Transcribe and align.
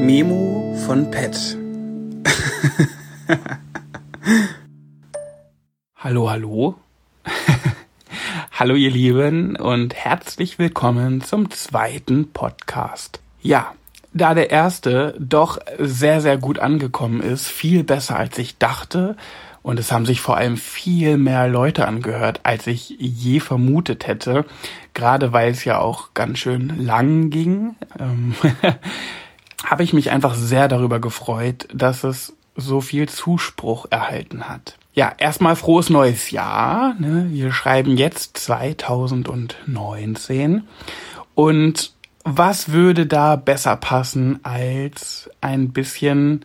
Memo 0.00 0.74
von 0.86 1.10
Pet. 1.10 1.58
hallo, 5.94 6.30
hallo. 6.30 6.74
hallo 8.52 8.74
ihr 8.74 8.90
Lieben 8.90 9.56
und 9.56 9.94
herzlich 9.94 10.58
willkommen 10.58 11.20
zum 11.20 11.50
zweiten 11.50 12.32
Podcast. 12.32 13.20
Ja, 13.42 13.74
da 14.14 14.32
der 14.32 14.50
erste 14.50 15.14
doch 15.18 15.58
sehr, 15.78 16.22
sehr 16.22 16.38
gut 16.38 16.58
angekommen 16.58 17.20
ist, 17.20 17.46
viel 17.46 17.84
besser 17.84 18.16
als 18.16 18.38
ich 18.38 18.56
dachte, 18.56 19.16
und 19.62 19.78
es 19.78 19.92
haben 19.92 20.06
sich 20.06 20.20
vor 20.20 20.36
allem 20.38 20.56
viel 20.56 21.18
mehr 21.18 21.46
Leute 21.46 21.86
angehört, 21.86 22.40
als 22.44 22.66
ich 22.66 22.96
je 22.98 23.40
vermutet 23.40 24.06
hätte. 24.06 24.46
Gerade 24.94 25.32
weil 25.32 25.50
es 25.50 25.64
ja 25.64 25.78
auch 25.78 26.14
ganz 26.14 26.38
schön 26.38 26.82
lang 26.82 27.30
ging, 27.30 27.76
ähm, 27.98 28.34
habe 29.64 29.82
ich 29.82 29.92
mich 29.92 30.10
einfach 30.10 30.34
sehr 30.34 30.68
darüber 30.68 31.00
gefreut, 31.00 31.68
dass 31.72 32.04
es 32.04 32.34
so 32.56 32.80
viel 32.80 33.08
Zuspruch 33.08 33.86
erhalten 33.90 34.48
hat. 34.48 34.76
Ja, 34.92 35.12
erstmal 35.16 35.56
frohes 35.56 35.90
neues 35.90 36.30
Jahr. 36.30 36.94
Ne? 36.98 37.26
Wir 37.30 37.52
schreiben 37.52 37.96
jetzt 37.96 38.36
2019. 38.38 40.64
Und 41.34 41.92
was 42.24 42.72
würde 42.72 43.06
da 43.06 43.36
besser 43.36 43.76
passen 43.76 44.40
als 44.42 45.30
ein 45.40 45.70
bisschen 45.70 46.44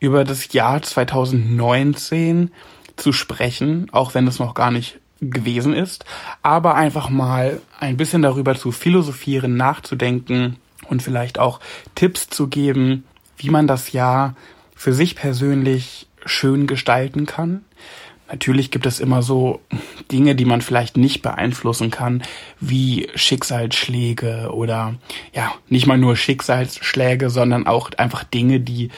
über 0.00 0.24
das 0.24 0.52
Jahr 0.52 0.82
2019 0.82 2.50
zu 2.96 3.12
sprechen, 3.12 3.88
auch 3.92 4.14
wenn 4.14 4.26
es 4.26 4.38
noch 4.38 4.54
gar 4.54 4.70
nicht 4.70 4.98
gewesen 5.20 5.72
ist, 5.72 6.04
aber 6.42 6.74
einfach 6.74 7.08
mal 7.08 7.60
ein 7.80 7.96
bisschen 7.96 8.22
darüber 8.22 8.54
zu 8.54 8.72
philosophieren, 8.72 9.56
nachzudenken 9.56 10.56
und 10.88 11.02
vielleicht 11.02 11.38
auch 11.38 11.60
Tipps 11.94 12.28
zu 12.28 12.48
geben, 12.48 13.04
wie 13.36 13.50
man 13.50 13.66
das 13.66 13.92
Jahr 13.92 14.34
für 14.74 14.92
sich 14.92 15.16
persönlich 15.16 16.06
schön 16.24 16.66
gestalten 16.66 17.26
kann. 17.26 17.64
Natürlich 18.28 18.70
gibt 18.70 18.86
es 18.86 19.00
immer 19.00 19.22
so 19.22 19.60
Dinge, 20.10 20.34
die 20.34 20.46
man 20.46 20.62
vielleicht 20.62 20.96
nicht 20.96 21.20
beeinflussen 21.20 21.90
kann, 21.90 22.22
wie 22.58 23.08
Schicksalsschläge 23.14 24.50
oder 24.52 24.94
ja, 25.34 25.52
nicht 25.68 25.86
mal 25.86 25.98
nur 25.98 26.16
Schicksalsschläge, 26.16 27.28
sondern 27.28 27.66
auch 27.66 27.90
einfach 27.98 28.24
Dinge, 28.24 28.60
die 28.60 28.90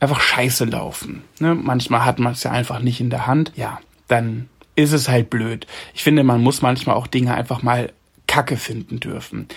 einfach 0.00 0.20
scheiße 0.20 0.66
laufen. 0.66 1.22
Ne? 1.40 1.54
Manchmal 1.54 2.04
hat 2.04 2.18
man 2.18 2.32
es 2.32 2.42
ja 2.42 2.50
einfach 2.50 2.80
nicht 2.80 3.00
in 3.00 3.10
der 3.10 3.26
Hand. 3.26 3.52
Ja, 3.56 3.80
dann 4.06 4.48
ist 4.76 4.92
es 4.92 5.08
halt 5.08 5.30
blöd. 5.30 5.66
Ich 5.94 6.04
finde, 6.04 6.22
man 6.22 6.42
muss 6.42 6.62
manchmal 6.62 6.96
auch 6.96 7.06
Dinge 7.06 7.34
einfach 7.34 7.62
mal 7.62 7.92
Kacke 8.26 8.56
finden 8.56 9.00
dürfen. 9.00 9.48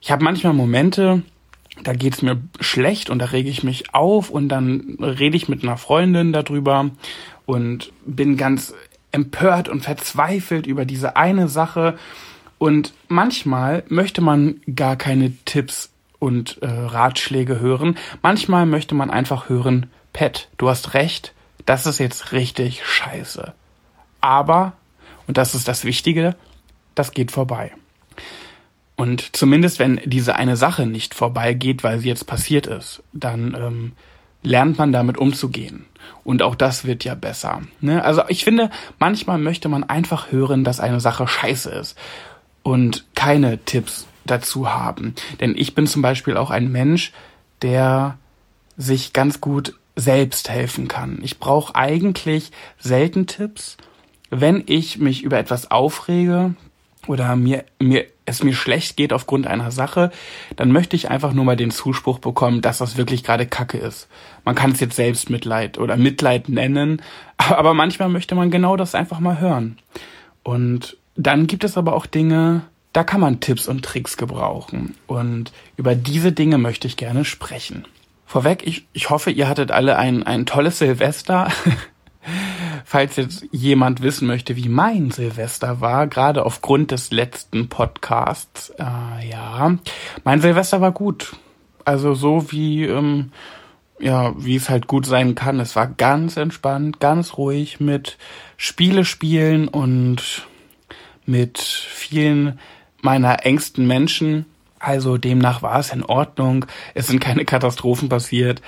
Ich 0.00 0.10
habe 0.10 0.24
manchmal 0.24 0.52
Momente, 0.52 1.22
da 1.82 1.92
geht's 1.92 2.22
mir 2.22 2.40
schlecht 2.60 3.10
und 3.10 3.18
da 3.18 3.26
rege 3.26 3.50
ich 3.50 3.62
mich 3.62 3.94
auf 3.94 4.30
und 4.30 4.48
dann 4.48 4.96
rede 5.00 5.36
ich 5.36 5.48
mit 5.48 5.62
einer 5.62 5.76
Freundin 5.76 6.32
darüber 6.32 6.90
und 7.46 7.92
bin 8.04 8.36
ganz 8.36 8.74
empört 9.12 9.68
und 9.68 9.82
verzweifelt 9.82 10.66
über 10.66 10.84
diese 10.84 11.16
eine 11.16 11.48
Sache. 11.48 11.98
Und 12.58 12.92
manchmal 13.08 13.84
möchte 13.88 14.20
man 14.20 14.60
gar 14.74 14.96
keine 14.96 15.32
Tipps 15.44 15.90
und 16.18 16.58
äh, 16.62 16.66
Ratschläge 16.66 17.60
hören. 17.60 17.96
Manchmal 18.22 18.66
möchte 18.66 18.94
man 18.94 19.10
einfach 19.10 19.48
hören, 19.48 19.86
Pet, 20.12 20.48
du 20.58 20.68
hast 20.68 20.94
recht, 20.94 21.34
das 21.64 21.86
ist 21.86 21.98
jetzt 21.98 22.32
richtig 22.32 22.84
scheiße. 22.84 23.54
Aber, 24.20 24.72
und 25.26 25.36
das 25.36 25.54
ist 25.54 25.68
das 25.68 25.84
Wichtige, 25.84 26.34
das 26.94 27.12
geht 27.12 27.30
vorbei. 27.30 27.72
Und 28.98 29.36
zumindest 29.36 29.78
wenn 29.78 30.00
diese 30.04 30.34
eine 30.34 30.56
Sache 30.56 30.84
nicht 30.84 31.14
vorbeigeht, 31.14 31.84
weil 31.84 32.00
sie 32.00 32.08
jetzt 32.08 32.26
passiert 32.26 32.66
ist, 32.66 33.00
dann 33.12 33.56
ähm, 33.56 33.92
lernt 34.42 34.76
man 34.76 34.90
damit 34.90 35.18
umzugehen. 35.18 35.86
Und 36.24 36.42
auch 36.42 36.56
das 36.56 36.84
wird 36.84 37.04
ja 37.04 37.14
besser. 37.14 37.62
Ne? 37.80 38.04
Also 38.04 38.22
ich 38.26 38.42
finde, 38.42 38.70
manchmal 38.98 39.38
möchte 39.38 39.68
man 39.68 39.84
einfach 39.84 40.32
hören, 40.32 40.64
dass 40.64 40.80
eine 40.80 40.98
Sache 40.98 41.28
scheiße 41.28 41.70
ist 41.70 41.96
und 42.64 43.06
keine 43.14 43.64
Tipps 43.64 44.08
dazu 44.26 44.68
haben. 44.68 45.14
Denn 45.40 45.54
ich 45.56 45.76
bin 45.76 45.86
zum 45.86 46.02
Beispiel 46.02 46.36
auch 46.36 46.50
ein 46.50 46.72
Mensch, 46.72 47.12
der 47.62 48.18
sich 48.76 49.12
ganz 49.12 49.40
gut 49.40 49.74
selbst 49.94 50.50
helfen 50.50 50.88
kann. 50.88 51.20
Ich 51.22 51.38
brauche 51.38 51.76
eigentlich 51.76 52.50
selten 52.80 53.28
Tipps. 53.28 53.76
Wenn 54.28 54.64
ich 54.66 54.98
mich 54.98 55.22
über 55.22 55.38
etwas 55.38 55.70
aufrege 55.70 56.56
oder 57.06 57.36
mir, 57.36 57.64
mir, 57.78 58.06
es 58.28 58.42
mir 58.42 58.54
schlecht 58.54 58.96
geht 58.96 59.12
aufgrund 59.12 59.46
einer 59.46 59.70
Sache, 59.70 60.10
dann 60.56 60.70
möchte 60.70 60.96
ich 60.96 61.10
einfach 61.10 61.32
nur 61.32 61.44
mal 61.44 61.56
den 61.56 61.70
Zuspruch 61.70 62.18
bekommen, 62.18 62.60
dass 62.60 62.78
das 62.78 62.96
wirklich 62.96 63.24
gerade 63.24 63.46
Kacke 63.46 63.78
ist. 63.78 64.08
Man 64.44 64.54
kann 64.54 64.72
es 64.72 64.80
jetzt 64.80 64.96
Selbstmitleid 64.96 65.78
oder 65.78 65.96
Mitleid 65.96 66.48
nennen, 66.48 67.02
aber 67.36 67.74
manchmal 67.74 68.08
möchte 68.08 68.34
man 68.34 68.50
genau 68.50 68.76
das 68.76 68.94
einfach 68.94 69.20
mal 69.20 69.40
hören. 69.40 69.78
Und 70.42 70.96
dann 71.16 71.46
gibt 71.46 71.64
es 71.64 71.76
aber 71.76 71.94
auch 71.94 72.06
Dinge, 72.06 72.62
da 72.92 73.04
kann 73.04 73.20
man 73.20 73.40
Tipps 73.40 73.68
und 73.68 73.84
Tricks 73.84 74.16
gebrauchen. 74.16 74.94
Und 75.06 75.52
über 75.76 75.94
diese 75.94 76.32
Dinge 76.32 76.58
möchte 76.58 76.86
ich 76.86 76.96
gerne 76.96 77.24
sprechen. 77.24 77.84
Vorweg, 78.24 78.66
ich, 78.66 78.86
ich 78.92 79.10
hoffe, 79.10 79.30
ihr 79.30 79.48
hattet 79.48 79.70
alle 79.70 79.96
ein, 79.96 80.22
ein 80.22 80.46
tolles 80.46 80.78
Silvester. 80.78 81.50
Falls 82.84 83.16
jetzt 83.16 83.46
jemand 83.52 84.02
wissen 84.02 84.26
möchte, 84.26 84.56
wie 84.56 84.68
mein 84.68 85.10
Silvester 85.10 85.80
war, 85.80 86.06
gerade 86.06 86.44
aufgrund 86.44 86.90
des 86.90 87.10
letzten 87.10 87.68
Podcasts, 87.68 88.70
äh, 88.78 89.28
ja, 89.28 89.76
mein 90.24 90.40
Silvester 90.40 90.80
war 90.80 90.92
gut. 90.92 91.36
Also 91.84 92.14
so 92.14 92.50
wie, 92.50 92.84
ähm, 92.84 93.32
ja, 93.98 94.32
wie 94.36 94.56
es 94.56 94.68
halt 94.68 94.86
gut 94.86 95.06
sein 95.06 95.34
kann. 95.34 95.60
Es 95.60 95.76
war 95.76 95.86
ganz 95.86 96.36
entspannt, 96.36 97.00
ganz 97.00 97.36
ruhig 97.36 97.80
mit 97.80 98.18
Spiele 98.56 99.04
spielen 99.04 99.68
und 99.68 100.46
mit 101.24 101.58
vielen 101.58 102.58
meiner 103.02 103.44
engsten 103.44 103.86
Menschen. 103.86 104.46
Also 104.78 105.18
demnach 105.18 105.62
war 105.62 105.78
es 105.78 105.92
in 105.92 106.04
Ordnung. 106.04 106.66
Es 106.94 107.08
sind 107.08 107.20
keine 107.20 107.44
Katastrophen 107.44 108.08
passiert. 108.08 108.62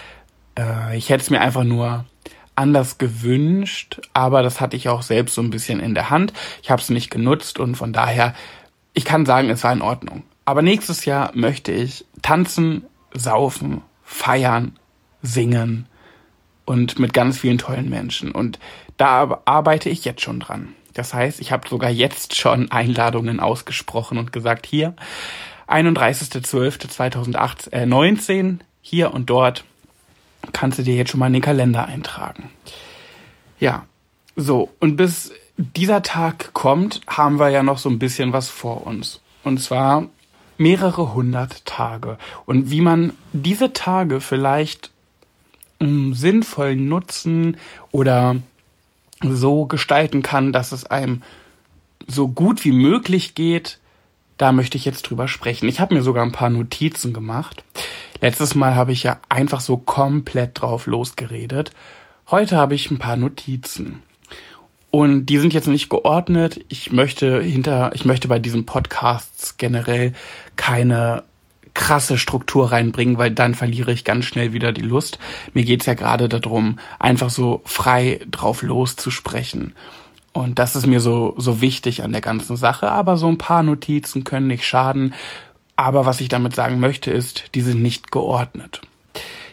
Äh, 0.59 0.97
ich 0.97 1.09
hätte 1.09 1.23
es 1.23 1.31
mir 1.31 1.41
einfach 1.41 1.65
nur 1.65 2.05
anders 2.61 2.99
gewünscht, 2.99 4.01
aber 4.13 4.43
das 4.43 4.61
hatte 4.61 4.77
ich 4.77 4.89
auch 4.89 5.03
selbst 5.03 5.35
so 5.35 5.43
ein 5.43 5.51
bisschen 5.51 5.81
in 5.81 5.95
der 5.95 6.11
Hand. 6.11 6.33
Ich 6.63 6.71
habe 6.71 6.83
es 6.83 6.91
nicht 6.91 7.11
genutzt 7.11 7.59
und 7.59 7.75
von 7.75 7.93
daher, 7.93 8.35
ich 8.93 9.07
kann 9.07 9.27
sagen, 9.27 9.51
es 9.51 9.65
war 9.65 9.73
in 9.73 9.83
Ordnung. 9.83 10.23
Aber 10.45 10.63
nächstes 10.63 11.07
Jahr 11.07 11.33
möchte 11.35 11.73
ich 11.73 12.05
tanzen, 12.23 12.85
saufen, 13.15 13.83
feiern, 14.05 14.79
singen 15.23 15.87
und 16.67 16.99
mit 16.99 17.15
ganz 17.15 17.39
vielen 17.39 17.59
tollen 17.59 17.89
Menschen. 17.89 18.33
Und 18.33 18.59
da 18.97 19.41
arbeite 19.47 19.89
ich 19.89 20.05
jetzt 20.05 20.21
schon 20.21 20.41
dran. 20.41 20.75
Das 20.95 21.15
heißt, 21.15 21.41
ich 21.41 21.53
habe 21.53 21.69
sogar 21.69 21.91
jetzt 21.91 22.35
schon 22.37 22.71
Einladungen 22.73 23.39
ausgesprochen 23.41 24.19
und 24.19 24.33
gesagt, 24.33 24.67
hier, 24.67 24.95
31.12.2019, 25.67 28.33
äh, 28.33 28.57
hier 28.83 29.15
und 29.15 29.31
dort 29.31 29.65
kannst 30.53 30.79
du 30.79 30.83
dir 30.83 30.95
jetzt 30.95 31.11
schon 31.11 31.21
mal 31.21 31.27
in 31.29 31.35
den 31.35 31.43
Kalender 31.43 31.87
eintragen. 31.87 32.51
Ja, 33.59 33.85
so, 34.37 34.71
und 34.81 34.97
bis 34.97 35.33
dieser 35.57 36.03
Tag 36.03 36.53
kommt, 36.55 37.03
haben 37.07 37.39
wir 37.39 37.51
ja 37.51 37.63
noch 37.63 37.79
so 37.79 37.91
ein 37.91 37.99
bisschen 37.99 38.33
was 38.33 38.49
vor 38.49 38.87
uns. 38.87 39.21
Und 39.45 39.61
zwar 39.61 40.07
mehrere 40.57 41.15
hundert 41.15 41.65
Tage. 41.67 42.19
Und 42.47 42.71
wie 42.71 42.81
man 42.81 43.13
diese 43.33 43.73
Tage 43.73 44.21
vielleicht 44.21 44.91
um, 45.79 46.15
sinnvoll 46.15 46.77
nutzen 46.77 47.57
oder 47.91 48.37
so 49.23 49.67
gestalten 49.67 50.23
kann, 50.23 50.53
dass 50.53 50.73
es 50.73 50.87
einem 50.87 51.23
so 52.07 52.29
gut 52.29 52.65
wie 52.65 52.73
möglich 52.73 53.35
geht, 53.35 53.79
da 54.39 54.53
möchte 54.53 54.79
ich 54.79 54.85
jetzt 54.87 55.03
drüber 55.03 55.29
sprechen. 55.29 55.69
Ich 55.69 55.81
habe 55.81 55.95
mir 55.95 56.03
sogar 56.03 56.25
ein 56.25 56.33
paar 56.33 56.51
Notizen 56.51 57.13
gemacht. 57.13 57.63
Letztes 58.21 58.55
Mal 58.55 58.75
habe 58.75 58.93
ich 58.93 59.03
ja 59.03 59.19
einfach 59.29 59.61
so 59.61 59.77
komplett 59.79 60.61
drauf 60.61 60.87
losgeredet. 60.87 61.71
Heute 62.31 62.57
habe 62.57 62.75
ich 62.75 62.91
ein 62.91 62.99
paar 62.99 63.17
Notizen. 63.17 64.03
Und 64.91 65.27
die 65.27 65.39
sind 65.39 65.55
jetzt 65.55 65.69
nicht 65.69 65.89
geordnet. 65.89 66.65
Ich 66.69 66.93
möchte 66.93 67.41
hinter, 67.41 67.93
ich 67.95 68.05
möchte 68.05 68.29
bei 68.29 68.39
diesen 68.39 68.67
Podcasts 68.67 69.57
generell 69.57 70.13
keine 70.57 71.23
krasse 71.75 72.19
Struktur 72.19 72.73
reinbringen, 72.73 73.17
weil 73.17 73.31
dann 73.31 73.55
verliere 73.55 73.93
ich 73.93 74.05
ganz 74.05 74.25
schnell 74.27 74.53
wieder 74.53 74.73
die 74.73 74.83
Lust. 74.83 75.19
Mir 75.55 75.65
geht's 75.65 75.87
ja 75.87 75.95
gerade 75.95 76.29
darum, 76.29 76.79
einfach 76.99 77.31
so 77.31 77.63
frei 77.65 78.21
drauf 78.31 78.63
loszusprechen. 78.63 79.75
Und 80.33 80.59
das 80.59 80.77
ist 80.77 80.87
mir 80.87 81.01
so, 81.01 81.35
so 81.39 81.61
wichtig 81.61 82.03
an 82.03 82.13
der 82.13 82.21
ganzen 82.21 82.57
Sache. 82.57 82.91
Aber 82.91 83.17
so 83.17 83.29
ein 83.29 83.39
paar 83.39 83.63
Notizen 83.63 84.25
können 84.25 84.49
nicht 84.49 84.65
schaden. 84.67 85.15
Aber 85.81 86.05
was 86.05 86.21
ich 86.21 86.29
damit 86.29 86.55
sagen 86.55 86.79
möchte, 86.79 87.11
ist, 87.11 87.55
die 87.55 87.63
sind 87.63 87.81
nicht 87.81 88.13
geordnet. 88.13 88.83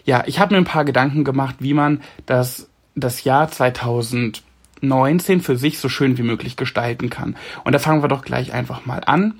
Ja, 0.03 0.25
ich 0.27 0.41
habe 0.41 0.53
mir 0.53 0.57
ein 0.57 0.65
paar 0.65 0.83
Gedanken 0.83 1.23
gemacht, 1.23 1.55
wie 1.59 1.73
man 1.73 2.01
das, 2.25 2.67
das 2.95 3.23
Jahr 3.23 3.49
2019 3.49 5.39
für 5.39 5.55
sich 5.55 5.79
so 5.79 5.87
schön 5.87 6.17
wie 6.17 6.23
möglich 6.23 6.57
gestalten 6.57 7.09
kann. 7.09 7.37
Und 7.63 7.71
da 7.71 7.79
fangen 7.79 8.01
wir 8.01 8.09
doch 8.09 8.25
gleich 8.25 8.51
einfach 8.51 8.85
mal 8.85 9.03
an. 9.05 9.39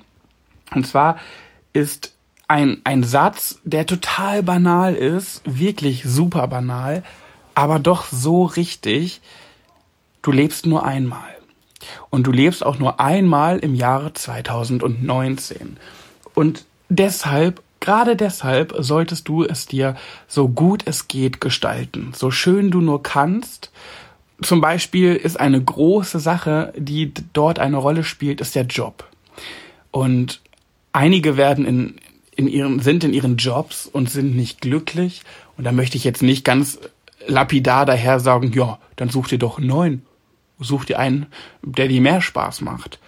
Und 0.74 0.86
zwar 0.86 1.18
ist 1.74 2.14
ein, 2.48 2.80
ein 2.84 3.04
Satz, 3.04 3.60
der 3.64 3.84
total 3.84 4.42
banal 4.42 4.94
ist, 4.94 5.42
wirklich 5.44 6.04
super 6.04 6.48
banal, 6.48 7.02
aber 7.54 7.80
doch 7.80 8.06
so 8.06 8.44
richtig. 8.46 9.20
Du 10.22 10.32
lebst 10.32 10.64
nur 10.64 10.86
einmal. 10.86 11.36
Und 12.08 12.26
du 12.26 12.32
lebst 12.32 12.64
auch 12.64 12.78
nur 12.78 12.98
einmal 12.98 13.58
im 13.58 13.74
Jahre 13.74 14.14
2019. 14.14 15.76
Und 16.34 16.64
deshalb, 16.88 17.62
gerade 17.80 18.16
deshalb, 18.16 18.74
solltest 18.78 19.28
du 19.28 19.44
es 19.44 19.66
dir 19.66 19.96
so 20.26 20.48
gut 20.48 20.82
es 20.86 21.08
geht 21.08 21.40
gestalten. 21.40 22.12
So 22.14 22.30
schön 22.30 22.70
du 22.70 22.80
nur 22.80 23.02
kannst. 23.02 23.70
Zum 24.42 24.60
Beispiel 24.60 25.16
ist 25.16 25.38
eine 25.38 25.62
große 25.62 26.20
Sache, 26.20 26.72
die 26.76 27.12
dort 27.32 27.58
eine 27.58 27.76
Rolle 27.76 28.04
spielt, 28.04 28.40
ist 28.40 28.54
der 28.54 28.66
Job. 28.66 29.08
Und 29.90 30.40
einige 30.92 31.36
werden 31.36 31.64
in, 31.64 31.96
in 32.36 32.46
ihren, 32.46 32.80
sind 32.80 33.04
in 33.04 33.12
ihren 33.12 33.36
Jobs 33.36 33.86
und 33.86 34.10
sind 34.10 34.36
nicht 34.36 34.60
glücklich. 34.60 35.22
Und 35.56 35.64
da 35.64 35.72
möchte 35.72 35.96
ich 35.96 36.04
jetzt 36.04 36.22
nicht 36.22 36.44
ganz 36.44 36.78
lapidar 37.26 37.84
daher 37.84 38.20
sagen, 38.20 38.52
ja, 38.52 38.78
dann 38.96 39.08
such 39.08 39.28
dir 39.28 39.38
doch 39.38 39.58
einen 39.58 39.66
neuen. 39.66 40.02
Such 40.60 40.84
dir 40.84 40.98
einen, 40.98 41.26
der 41.62 41.88
dir 41.88 42.00
mehr 42.00 42.20
Spaß 42.20 42.62
macht. 42.62 42.98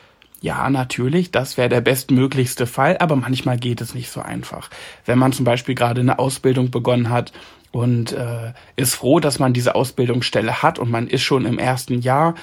Ja, 0.43 0.71
natürlich, 0.71 1.31
das 1.31 1.59
wäre 1.59 1.69
der 1.69 1.83
bestmöglichste 1.83 2.67
Fall, 2.67 2.97
aber 2.99 3.15
manchmal 3.15 3.59
geht 3.59 3.83
es 3.83 3.95
nicht 3.95 4.11
so 4.11 4.23
einfach. 4.23 4.71
Wenn 5.05 5.19
man 5.19 5.33
zum 5.33 5.45
Beispiel 5.45 5.75
gerade 5.75 6.01
eine 6.01 6.19
Ausbildung 6.19 6.71
begonnen 6.71 7.11
hat 7.11 7.33
und 7.73 8.13
äh, 8.13 8.53
ist 8.77 8.95
froh, 8.95 9.21
dass 9.21 9.39
man 9.39 9.53
diese 9.53 9.75
Ausbildungsstelle 9.75 10.63
hat 10.63 10.79
und 10.79 10.91
man 10.91 11.09
ist 11.09 11.23
schon 11.23 11.45
im 11.45 11.59
ersten 11.59 12.01
Jahr 12.01 12.35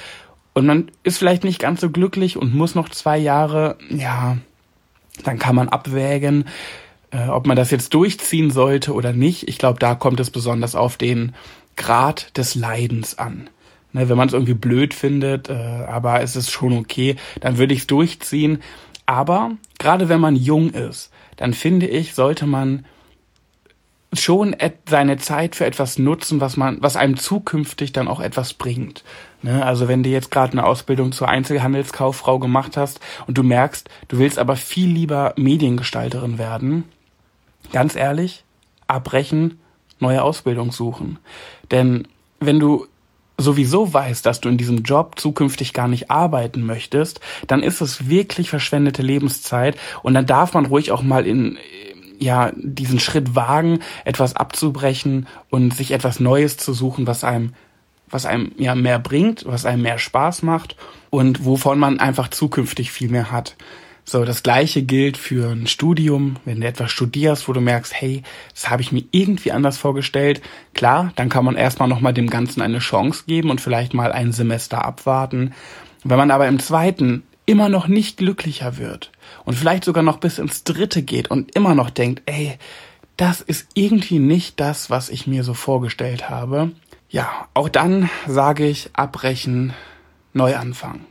und 0.53 0.67
man 0.67 0.91
ist 1.03 1.17
vielleicht 1.17 1.43
nicht 1.43 1.59
ganz 1.59 1.81
so 1.81 1.89
glücklich 1.89 2.37
und 2.37 2.53
muss 2.53 2.75
noch 2.75 2.89
zwei 2.89 3.17
Jahre, 3.17 3.77
ja, 3.89 4.37
dann 5.23 5.39
kann 5.39 5.55
man 5.55 5.69
abwägen, 5.69 6.45
äh, 7.11 7.27
ob 7.29 7.47
man 7.47 7.57
das 7.57 7.71
jetzt 7.71 7.95
durchziehen 7.95 8.51
sollte 8.51 8.93
oder 8.93 9.11
nicht. 9.11 9.47
Ich 9.47 9.57
glaube, 9.57 9.79
da 9.79 9.95
kommt 9.95 10.19
es 10.19 10.29
besonders 10.29 10.75
auf 10.75 10.97
den 10.97 11.33
Grad 11.75 12.37
des 12.37 12.53
Leidens 12.53 13.17
an. 13.17 13.49
Ne, 13.97 14.09
wenn 14.09 14.17
man 14.17 14.27
es 14.27 14.33
irgendwie 14.35 14.53
blöd 14.53 14.93
findet, 14.93 15.49
äh, 15.49 15.53
aber 15.53 16.21
es 16.21 16.35
ist 16.35 16.51
schon 16.51 16.77
okay, 16.77 17.15
dann 17.41 17.57
würde 17.57 17.73
ich 17.73 17.79
es 17.79 17.87
durchziehen. 17.87 18.61
Aber 19.07 19.53
gerade 19.79 20.07
wenn 20.07 20.19
man 20.19 20.35
jung 20.35 20.69
ist, 20.69 21.11
dann 21.35 21.55
finde 21.55 21.87
ich, 21.87 22.13
sollte 22.13 22.45
man 22.45 22.85
schon 24.13 24.55
seine 24.87 25.17
Zeit 25.17 25.55
für 25.55 25.65
etwas 25.65 25.97
nutzen, 25.97 26.39
was 26.39 26.57
man, 26.57 26.77
was 26.79 26.95
einem 26.95 27.17
zukünftig 27.17 27.91
dann 27.91 28.07
auch 28.07 28.19
etwas 28.19 28.53
bringt. 28.53 29.03
Ne? 29.41 29.65
Also 29.65 29.87
wenn 29.87 30.03
du 30.03 30.09
jetzt 30.11 30.29
gerade 30.29 30.51
eine 30.51 30.67
Ausbildung 30.67 31.11
zur 31.11 31.27
Einzelhandelskauffrau 31.27 32.37
gemacht 32.37 32.77
hast 32.77 32.99
und 33.25 33.35
du 33.35 33.41
merkst, 33.41 33.89
du 34.09 34.19
willst 34.19 34.37
aber 34.37 34.57
viel 34.57 34.89
lieber 34.89 35.33
Mediengestalterin 35.37 36.37
werden, 36.37 36.83
ganz 37.71 37.95
ehrlich, 37.95 38.43
abbrechen, 38.85 39.59
neue 39.99 40.21
Ausbildung 40.21 40.71
suchen. 40.71 41.17
Denn 41.71 42.07
wenn 42.39 42.59
du 42.59 42.85
sowieso 43.37 43.93
weißt, 43.93 44.25
dass 44.25 44.41
du 44.41 44.49
in 44.49 44.57
diesem 44.57 44.83
Job 44.83 45.19
zukünftig 45.19 45.73
gar 45.73 45.87
nicht 45.87 46.09
arbeiten 46.09 46.65
möchtest, 46.65 47.19
dann 47.45 47.63
ist 47.63 47.81
es 47.81 48.09
wirklich 48.09 48.49
verschwendete 48.49 49.03
Lebenszeit 49.03 49.77
und 50.03 50.13
dann 50.13 50.25
darf 50.25 50.53
man 50.53 50.65
ruhig 50.65 50.91
auch 50.91 51.03
mal 51.03 51.27
in 51.27 51.57
ja 52.19 52.51
diesen 52.55 52.99
Schritt 52.99 53.35
wagen, 53.35 53.79
etwas 54.05 54.35
abzubrechen 54.35 55.27
und 55.49 55.73
sich 55.73 55.91
etwas 55.91 56.19
Neues 56.19 56.57
zu 56.57 56.73
suchen, 56.73 57.05
was 57.07 57.23
einem 57.23 57.53
was 58.09 58.25
einem 58.25 58.53
ja 58.57 58.73
mehr 58.73 58.99
bringt, 58.99 59.45
was 59.45 59.65
einem 59.65 59.81
mehr 59.81 59.99
Spaß 59.99 60.41
macht 60.41 60.75
und 61.09 61.45
wovon 61.45 61.77
man 61.77 61.99
einfach 61.99 62.29
zukünftig 62.29 62.91
viel 62.91 63.09
mehr 63.09 63.31
hat. 63.31 63.55
So, 64.09 64.23
das 64.23 64.41
gleiche 64.41 64.83
gilt 64.83 65.17
für 65.17 65.51
ein 65.51 65.67
Studium, 65.67 66.37
wenn 66.45 66.61
du 66.61 66.67
etwas 66.67 66.91
studierst, 66.91 67.49
wo 67.49 67.51
du 67.51 67.59
merkst, 67.59 67.93
hey, 67.93 68.23
das 68.53 68.69
habe 68.69 68.81
ich 68.81 68.93
mir 68.93 69.03
irgendwie 69.11 69.51
anders 69.51 69.77
vorgestellt. 69.77 70.41
Klar, 70.73 71.11
dann 71.17 71.27
kann 71.27 71.43
man 71.43 71.57
erstmal 71.57 71.89
nochmal 71.89 72.13
dem 72.13 72.29
Ganzen 72.29 72.61
eine 72.61 72.79
Chance 72.79 73.25
geben 73.27 73.49
und 73.49 73.59
vielleicht 73.59 73.93
mal 73.93 74.13
ein 74.13 74.31
Semester 74.31 74.85
abwarten. 74.85 75.53
Wenn 76.05 76.17
man 76.17 76.31
aber 76.31 76.47
im 76.47 76.59
zweiten 76.59 77.23
immer 77.45 77.67
noch 77.67 77.89
nicht 77.89 78.15
glücklicher 78.15 78.77
wird 78.77 79.11
und 79.43 79.55
vielleicht 79.55 79.83
sogar 79.83 80.03
noch 80.03 80.19
bis 80.19 80.39
ins 80.39 80.63
dritte 80.63 81.03
geht 81.03 81.29
und 81.29 81.53
immer 81.53 81.75
noch 81.75 81.89
denkt, 81.89 82.21
ey, 82.27 82.57
das 83.17 83.41
ist 83.41 83.67
irgendwie 83.73 84.19
nicht 84.19 84.61
das, 84.61 84.89
was 84.89 85.09
ich 85.09 85.27
mir 85.27 85.43
so 85.43 85.53
vorgestellt 85.53 86.29
habe. 86.29 86.71
Ja, 87.09 87.49
auch 87.53 87.67
dann 87.67 88.09
sage 88.25 88.67
ich 88.67 88.89
abbrechen, 88.93 89.73
neu 90.31 90.55
anfangen. 90.55 91.05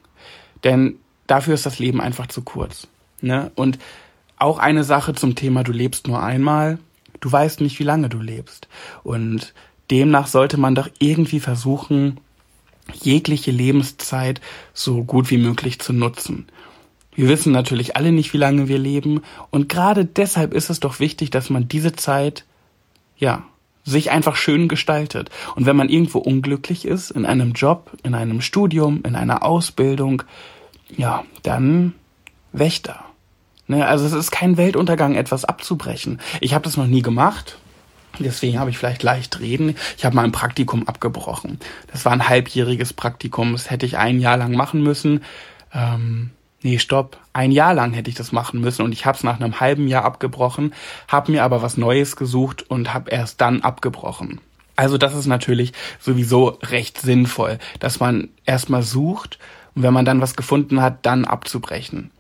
Denn 0.65 0.99
dafür 1.27 1.55
ist 1.55 1.67
das 1.67 1.79
Leben 1.79 2.01
einfach 2.01 2.27
zu 2.27 2.43
kurz. 2.43 2.87
Ne? 3.21 3.51
Und 3.55 3.79
auch 4.39 4.59
eine 4.59 4.85
Sache 4.85 5.15
zum 5.15 5.35
Thema, 5.35 5.65
du 5.65 5.73
lebst 5.73 6.09
nur 6.09 6.23
einmal, 6.23 6.79
du 7.21 7.31
weißt 7.31 7.61
nicht, 7.61 7.79
wie 7.79 7.85
lange 7.85 8.09
du 8.09 8.19
lebst. 8.19 8.69
Und 9.03 9.55
demnach 9.91 10.27
sollte 10.27 10.59
man 10.59 10.75
doch 10.75 10.89
irgendwie 10.99 11.41
versuchen, 11.41 12.19
jegliche 12.93 13.51
Lebenszeit 13.51 14.41
so 14.73 15.03
gut 15.03 15.31
wie 15.31 15.39
möglich 15.39 15.81
zu 15.81 15.93
nutzen. 15.93 16.47
Wir 17.15 17.29
wissen 17.29 17.51
natürlich 17.51 17.97
alle 17.97 18.13
nicht, 18.13 18.33
wie 18.35 18.39
lange 18.39 18.69
wir 18.69 18.79
leben. 18.79 19.23
Und 19.51 19.69
gerade 19.69 20.05
deshalb 20.05 20.53
ist 20.53 20.69
es 20.69 20.81
doch 20.81 21.01
wichtig, 21.01 21.31
dass 21.31 21.49
man 21.49 21.67
diese 21.67 21.93
Zeit, 21.93 22.45
ja, 23.17 23.45
sich 23.85 24.11
einfach 24.11 24.37
schön 24.37 24.69
gestaltet. 24.69 25.31
Und 25.55 25.65
wenn 25.65 25.77
man 25.77 25.89
irgendwo 25.89 26.19
unglücklich 26.19 26.85
ist, 26.85 27.11
in 27.13 27.25
einem 27.25 27.53
Job, 27.53 27.93
in 28.03 28.15
einem 28.15 28.41
Studium, 28.41 29.01
in 29.05 29.15
einer 29.15 29.45
Ausbildung, 29.45 30.25
ja, 30.95 31.25
dann 31.43 31.95
Wächter. 32.53 33.05
Ne, 33.69 33.87
also 33.87 34.07
es 34.07 34.13
ist 34.13 34.31
kein 34.31 34.57
Weltuntergang, 34.57 35.15
etwas 35.17 35.45
abzubrechen. 35.45 36.21
Ich 36.41 36.55
habe 36.55 36.65
das 36.65 36.77
noch 36.77 36.87
nie 36.87 37.03
gemacht. 37.03 37.59
Deswegen 38.19 38.59
habe 38.59 38.71
ich 38.71 38.79
vielleicht 38.79 39.03
leicht 39.03 39.41
reden. 39.41 39.77
Ich 39.99 40.05
habe 40.05 40.17
mal 40.17 40.25
ein 40.25 40.33
Praktikum 40.33 40.89
abgebrochen. 40.89 41.59
Das 41.93 42.05
war 42.05 42.13
ein 42.13 42.29
halbjähriges 42.29 42.93
Praktikum. 42.93 43.53
Das 43.53 43.71
hätte 43.71 43.85
ich 43.85 43.99
ein 43.99 44.21
Jahr 44.21 44.37
lang 44.37 44.53
machen 44.53 44.83
müssen. 44.83 45.23
Ähm, 45.75 46.31
nee, 46.63 46.79
stopp. 46.79 47.19
Ein 47.33 47.53
Jahr 47.53 47.75
lang 47.75 47.93
hätte 47.93 48.09
ich 48.09 48.17
das 48.17 48.33
machen 48.33 48.61
müssen 48.61 48.83
und 48.83 48.93
ich 48.93 49.05
habe 49.05 49.19
es 49.19 49.25
nach 49.25 49.39
einem 49.39 49.61
halben 49.61 49.89
Jahr 49.89 50.05
abgebrochen, 50.05 50.73
habe 51.09 51.33
mir 51.33 51.45
aber 51.45 51.61
was 51.61 51.77
Neues 51.77 52.17
gesucht 52.17 52.63
und 52.71 52.95
habe 52.95 53.11
erst 53.11 53.41
dann 53.41 53.61
abgebrochen. 53.61 54.41
Also 54.77 54.97
das 54.97 55.15
ist 55.15 55.27
natürlich 55.27 55.73
sowieso 56.01 56.59
recht 56.63 57.01
sinnvoll, 57.01 57.59
dass 57.81 58.01
man 58.01 58.29
erstmal 58.45 58.83
sucht 58.83 59.39
und 59.77 59.83
wenn 59.83 59.95
man 59.95 60.07
dann 60.07 60.21
was 60.21 60.35
gefunden 60.35 60.81
hat, 60.81 61.05
dann 61.05 61.25
abzubrechen. 61.25 62.11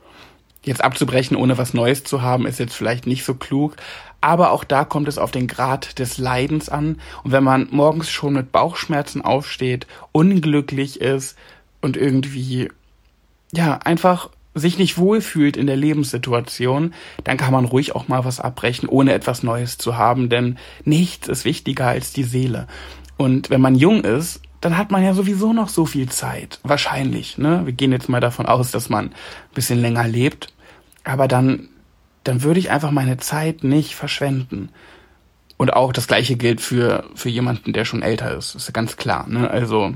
Jetzt 0.62 0.84
abzubrechen, 0.84 1.36
ohne 1.36 1.58
was 1.58 1.74
Neues 1.74 2.04
zu 2.04 2.22
haben, 2.22 2.46
ist 2.46 2.58
jetzt 2.58 2.74
vielleicht 2.74 3.06
nicht 3.06 3.24
so 3.24 3.34
klug. 3.34 3.76
Aber 4.20 4.50
auch 4.50 4.64
da 4.64 4.84
kommt 4.84 5.08
es 5.08 5.16
auf 5.16 5.30
den 5.30 5.46
Grad 5.46 5.98
des 5.98 6.18
Leidens 6.18 6.68
an. 6.68 7.00
Und 7.22 7.32
wenn 7.32 7.44
man 7.44 7.68
morgens 7.70 8.10
schon 8.10 8.34
mit 8.34 8.52
Bauchschmerzen 8.52 9.22
aufsteht, 9.22 9.86
unglücklich 10.12 11.00
ist 11.00 11.36
und 11.80 11.96
irgendwie, 11.96 12.68
ja, 13.52 13.78
einfach 13.84 14.28
sich 14.54 14.78
nicht 14.78 14.98
wohlfühlt 14.98 15.56
in 15.56 15.66
der 15.66 15.76
Lebenssituation, 15.76 16.94
dann 17.24 17.36
kann 17.36 17.52
man 17.52 17.64
ruhig 17.64 17.94
auch 17.94 18.08
mal 18.08 18.24
was 18.24 18.40
abbrechen, 18.40 18.88
ohne 18.88 19.12
etwas 19.12 19.42
Neues 19.42 19.78
zu 19.78 19.96
haben, 19.96 20.28
denn 20.28 20.58
nichts 20.84 21.28
ist 21.28 21.44
wichtiger 21.44 21.86
als 21.86 22.12
die 22.12 22.24
Seele. 22.24 22.66
Und 23.16 23.50
wenn 23.50 23.60
man 23.60 23.76
jung 23.76 24.02
ist, 24.02 24.40
dann 24.66 24.76
hat 24.76 24.90
man 24.90 25.04
ja 25.04 25.14
sowieso 25.14 25.52
noch 25.52 25.68
so 25.68 25.86
viel 25.86 26.08
Zeit. 26.08 26.58
Wahrscheinlich, 26.64 27.38
ne? 27.38 27.62
Wir 27.66 27.72
gehen 27.72 27.92
jetzt 27.92 28.08
mal 28.08 28.20
davon 28.20 28.46
aus, 28.46 28.72
dass 28.72 28.88
man 28.88 29.10
ein 29.10 29.14
bisschen 29.54 29.80
länger 29.80 30.08
lebt. 30.08 30.52
Aber 31.04 31.28
dann, 31.28 31.68
dann 32.24 32.42
würde 32.42 32.58
ich 32.58 32.72
einfach 32.72 32.90
meine 32.90 33.16
Zeit 33.16 33.62
nicht 33.62 33.94
verschwenden. 33.94 34.70
Und 35.56 35.72
auch 35.72 35.92
das 35.92 36.08
gleiche 36.08 36.34
gilt 36.34 36.60
für, 36.60 37.08
für 37.14 37.28
jemanden, 37.28 37.74
der 37.74 37.84
schon 37.84 38.02
älter 38.02 38.36
ist. 38.36 38.56
ist 38.56 38.66
ja 38.66 38.72
ganz 38.72 38.96
klar, 38.96 39.28
ne? 39.28 39.48
Also, 39.48 39.94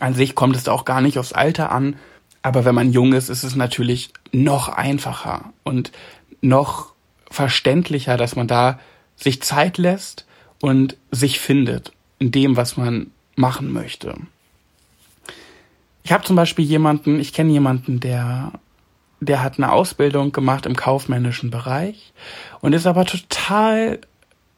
an 0.00 0.12
sich 0.12 0.34
kommt 0.34 0.54
es 0.54 0.68
auch 0.68 0.84
gar 0.84 1.00
nicht 1.00 1.18
aufs 1.18 1.32
Alter 1.32 1.72
an. 1.72 1.96
Aber 2.42 2.66
wenn 2.66 2.74
man 2.74 2.92
jung 2.92 3.14
ist, 3.14 3.30
ist 3.30 3.42
es 3.42 3.56
natürlich 3.56 4.12
noch 4.32 4.68
einfacher 4.68 5.54
und 5.64 5.92
noch 6.42 6.92
verständlicher, 7.30 8.18
dass 8.18 8.36
man 8.36 8.48
da 8.48 8.80
sich 9.16 9.40
Zeit 9.40 9.78
lässt 9.78 10.26
und 10.60 10.98
sich 11.10 11.40
findet 11.40 11.92
in 12.18 12.32
dem, 12.32 12.58
was 12.58 12.76
man 12.76 13.12
machen 13.38 13.72
möchte. 13.72 14.14
Ich 16.02 16.12
habe 16.12 16.24
zum 16.24 16.36
Beispiel 16.36 16.64
jemanden, 16.64 17.20
ich 17.20 17.32
kenne 17.32 17.52
jemanden, 17.52 18.00
der, 18.00 18.52
der 19.20 19.42
hat 19.42 19.58
eine 19.58 19.72
Ausbildung 19.72 20.32
gemacht 20.32 20.66
im 20.66 20.76
kaufmännischen 20.76 21.50
Bereich 21.50 22.12
und 22.60 22.72
ist 22.72 22.86
aber 22.86 23.04
total, 23.04 24.00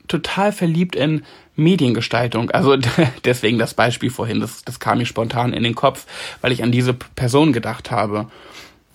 total 0.07 0.53
verliebt 0.53 0.95
in 0.95 1.25
Mediengestaltung. 1.57 2.51
Also 2.51 2.77
deswegen 3.25 3.59
das 3.59 3.75
Beispiel 3.75 4.11
vorhin, 4.11 4.41
das, 4.41 4.65
das 4.65 4.81
kam 4.81 4.99
mir 4.99 5.07
spontan 5.07 5.53
in 5.53 5.63
den 5.63 5.75
Kopf, 5.75 6.07
weil 6.41 6.53
ich 6.53 6.63
an 6.63 6.73
diese 6.73 6.95
Person 6.95 7.53
gedacht 7.53 7.91
habe. 7.91 8.31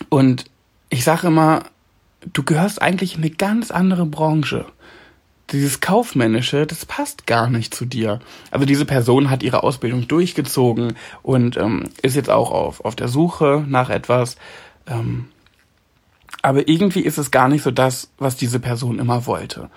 Und 0.09 0.45
ich 0.89 1.03
sage 1.03 1.27
immer, 1.27 1.63
du 2.33 2.43
gehörst 2.43 2.81
eigentlich 2.81 3.15
in 3.15 3.21
eine 3.21 3.31
ganz 3.31 3.71
andere 3.71 4.05
Branche 4.05 4.65
dieses 5.51 5.79
Kaufmännische, 5.79 6.65
das 6.65 6.85
passt 6.85 7.27
gar 7.27 7.49
nicht 7.49 7.73
zu 7.73 7.85
dir. 7.85 8.19
Also 8.51 8.65
diese 8.65 8.85
Person 8.85 9.29
hat 9.29 9.43
ihre 9.43 9.63
Ausbildung 9.63 10.07
durchgezogen 10.07 10.95
und 11.21 11.57
ähm, 11.57 11.89
ist 12.01 12.15
jetzt 12.15 12.29
auch 12.29 12.51
auf, 12.51 12.83
auf 12.83 12.95
der 12.95 13.07
Suche 13.07 13.63
nach 13.67 13.89
etwas. 13.89 14.37
Ähm, 14.87 15.25
aber 16.41 16.67
irgendwie 16.67 17.01
ist 17.01 17.17
es 17.17 17.31
gar 17.31 17.47
nicht 17.47 17.63
so 17.63 17.71
das, 17.71 18.09
was 18.17 18.35
diese 18.35 18.59
Person 18.59 18.99
immer 18.99 19.25
wollte. 19.25 19.69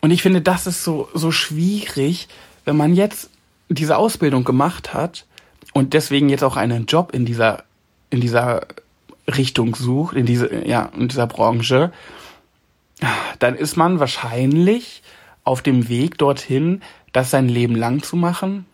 Und 0.00 0.10
ich 0.10 0.22
finde, 0.22 0.40
das 0.40 0.66
ist 0.66 0.84
so, 0.84 1.08
so 1.14 1.30
schwierig, 1.30 2.28
wenn 2.64 2.76
man 2.76 2.94
jetzt 2.94 3.30
diese 3.68 3.96
Ausbildung 3.96 4.44
gemacht 4.44 4.94
hat 4.94 5.26
und 5.72 5.94
deswegen 5.94 6.28
jetzt 6.28 6.44
auch 6.44 6.56
einen 6.56 6.86
Job 6.86 7.12
in 7.12 7.24
dieser, 7.24 7.64
in 8.10 8.20
dieser 8.20 8.66
Richtung 9.28 9.74
sucht, 9.74 10.16
in 10.16 10.26
diese, 10.26 10.66
ja, 10.66 10.90
in 10.96 11.08
dieser 11.08 11.26
Branche, 11.26 11.92
dann 13.38 13.54
ist 13.54 13.76
man 13.76 14.00
wahrscheinlich 14.00 15.02
auf 15.44 15.62
dem 15.62 15.88
Weg 15.88 16.18
dorthin, 16.18 16.82
das 17.12 17.30
sein 17.30 17.48
Leben 17.48 17.74
lang 17.74 18.02
zu 18.02 18.16
machen, 18.16 18.66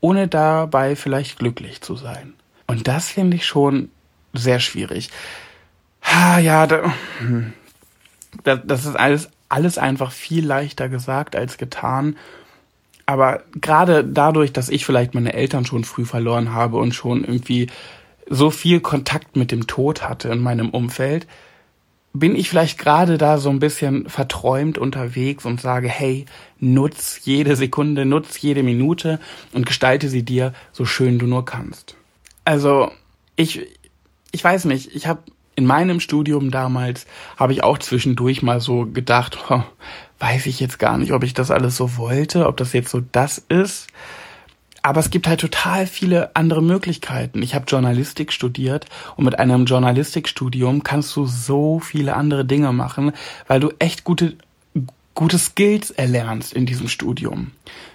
ohne 0.00 0.28
dabei 0.28 0.96
vielleicht 0.96 1.38
glücklich 1.38 1.80
zu 1.80 1.96
sein. 1.96 2.34
Und 2.66 2.88
das 2.88 3.08
finde 3.08 3.36
ich 3.36 3.46
schon 3.46 3.90
sehr 4.32 4.60
schwierig. 4.60 5.10
Ja, 6.40 6.68
hm. 7.18 7.52
da, 8.42 8.56
das 8.56 8.84
ist 8.84 8.96
alles, 8.96 9.30
alles 9.48 9.78
einfach 9.78 10.12
viel 10.12 10.44
leichter 10.44 10.88
gesagt 10.88 11.36
als 11.36 11.56
getan. 11.56 12.16
Aber 13.06 13.42
gerade 13.54 14.04
dadurch, 14.04 14.52
dass 14.52 14.68
ich 14.68 14.84
vielleicht 14.86 15.14
meine 15.14 15.34
Eltern 15.34 15.66
schon 15.66 15.84
früh 15.84 16.04
verloren 16.04 16.52
habe 16.52 16.78
und 16.78 16.94
schon 16.94 17.24
irgendwie 17.24 17.68
so 18.28 18.50
viel 18.50 18.80
Kontakt 18.80 19.36
mit 19.36 19.50
dem 19.50 19.66
Tod 19.66 20.08
hatte 20.08 20.28
in 20.28 20.38
meinem 20.38 20.70
Umfeld, 20.70 21.26
bin 22.16 22.36
ich 22.36 22.48
vielleicht 22.48 22.78
gerade 22.78 23.18
da 23.18 23.38
so 23.38 23.50
ein 23.50 23.58
bisschen 23.58 24.08
verträumt 24.08 24.78
unterwegs 24.78 25.44
und 25.44 25.60
sage, 25.60 25.88
hey, 25.88 26.26
nutz 26.60 27.20
jede 27.24 27.56
Sekunde, 27.56 28.04
nutz 28.04 28.40
jede 28.40 28.62
Minute 28.62 29.18
und 29.52 29.66
gestalte 29.66 30.08
sie 30.08 30.22
dir 30.22 30.54
so 30.72 30.84
schön 30.84 31.18
du 31.18 31.26
nur 31.26 31.44
kannst. 31.44 31.96
Also, 32.44 32.92
ich, 33.34 33.66
ich 34.30 34.44
weiß 34.44 34.66
nicht, 34.66 34.94
ich 34.94 35.08
habe 35.08 35.24
in 35.56 35.66
meinem 35.66 35.98
Studium 35.98 36.52
damals, 36.52 37.06
habe 37.36 37.52
ich 37.52 37.64
auch 37.64 37.78
zwischendurch 37.78 38.42
mal 38.42 38.60
so 38.60 38.86
gedacht, 38.86 39.38
oh, 39.50 39.62
weiß 40.20 40.46
ich 40.46 40.60
jetzt 40.60 40.78
gar 40.78 40.98
nicht, 40.98 41.12
ob 41.12 41.24
ich 41.24 41.34
das 41.34 41.50
alles 41.50 41.76
so 41.76 41.96
wollte, 41.96 42.46
ob 42.46 42.56
das 42.56 42.72
jetzt 42.72 42.90
so 42.90 43.02
das 43.10 43.38
ist. 43.48 43.88
Aber 44.84 45.00
es 45.00 45.08
gibt 45.08 45.26
halt 45.26 45.40
total 45.40 45.86
viele 45.86 46.36
andere 46.36 46.62
Möglichkeiten. 46.62 47.42
Ich 47.42 47.54
habe 47.54 47.64
Journalistik 47.66 48.34
studiert 48.34 48.84
und 49.16 49.24
mit 49.24 49.38
einem 49.38 49.64
Journalistikstudium 49.64 50.82
kannst 50.82 51.16
du 51.16 51.24
so 51.24 51.80
viele 51.80 52.14
andere 52.14 52.44
Dinge 52.44 52.70
machen, 52.70 53.12
weil 53.46 53.60
du 53.60 53.70
echt 53.78 54.04
gute, 54.04 54.36
gute 55.14 55.38
Skills 55.38 55.90
erlernst 55.90 56.52
in 56.52 56.66
diesem 56.66 56.88
Studium. 56.88 57.52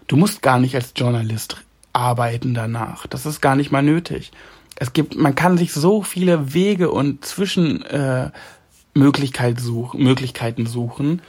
Du 0.08 0.18
musst 0.18 0.42
gar 0.42 0.58
nicht 0.58 0.74
als 0.74 0.94
Journalist 0.96 1.58
arbeiten 1.94 2.56
danach. 2.56 3.06
Das 3.06 3.28
ist 3.28 3.40
gar 3.40 3.56
nicht 3.56 3.72
mal 3.72 3.84
nötig. 3.84 4.32
Es 4.76 4.92
gibt, 4.92 5.16
man 5.16 5.36
kann 5.36 5.60
sich 5.60 5.72
so 5.72 6.02
viele 6.02 6.56
Wege 6.56 6.90
und 6.90 7.24
Zwischenmöglichkeiten 7.24 9.60
äh, 9.60 9.64
such, 9.64 9.94
Möglichkeiten 9.94 10.66
suchen. 10.66 11.22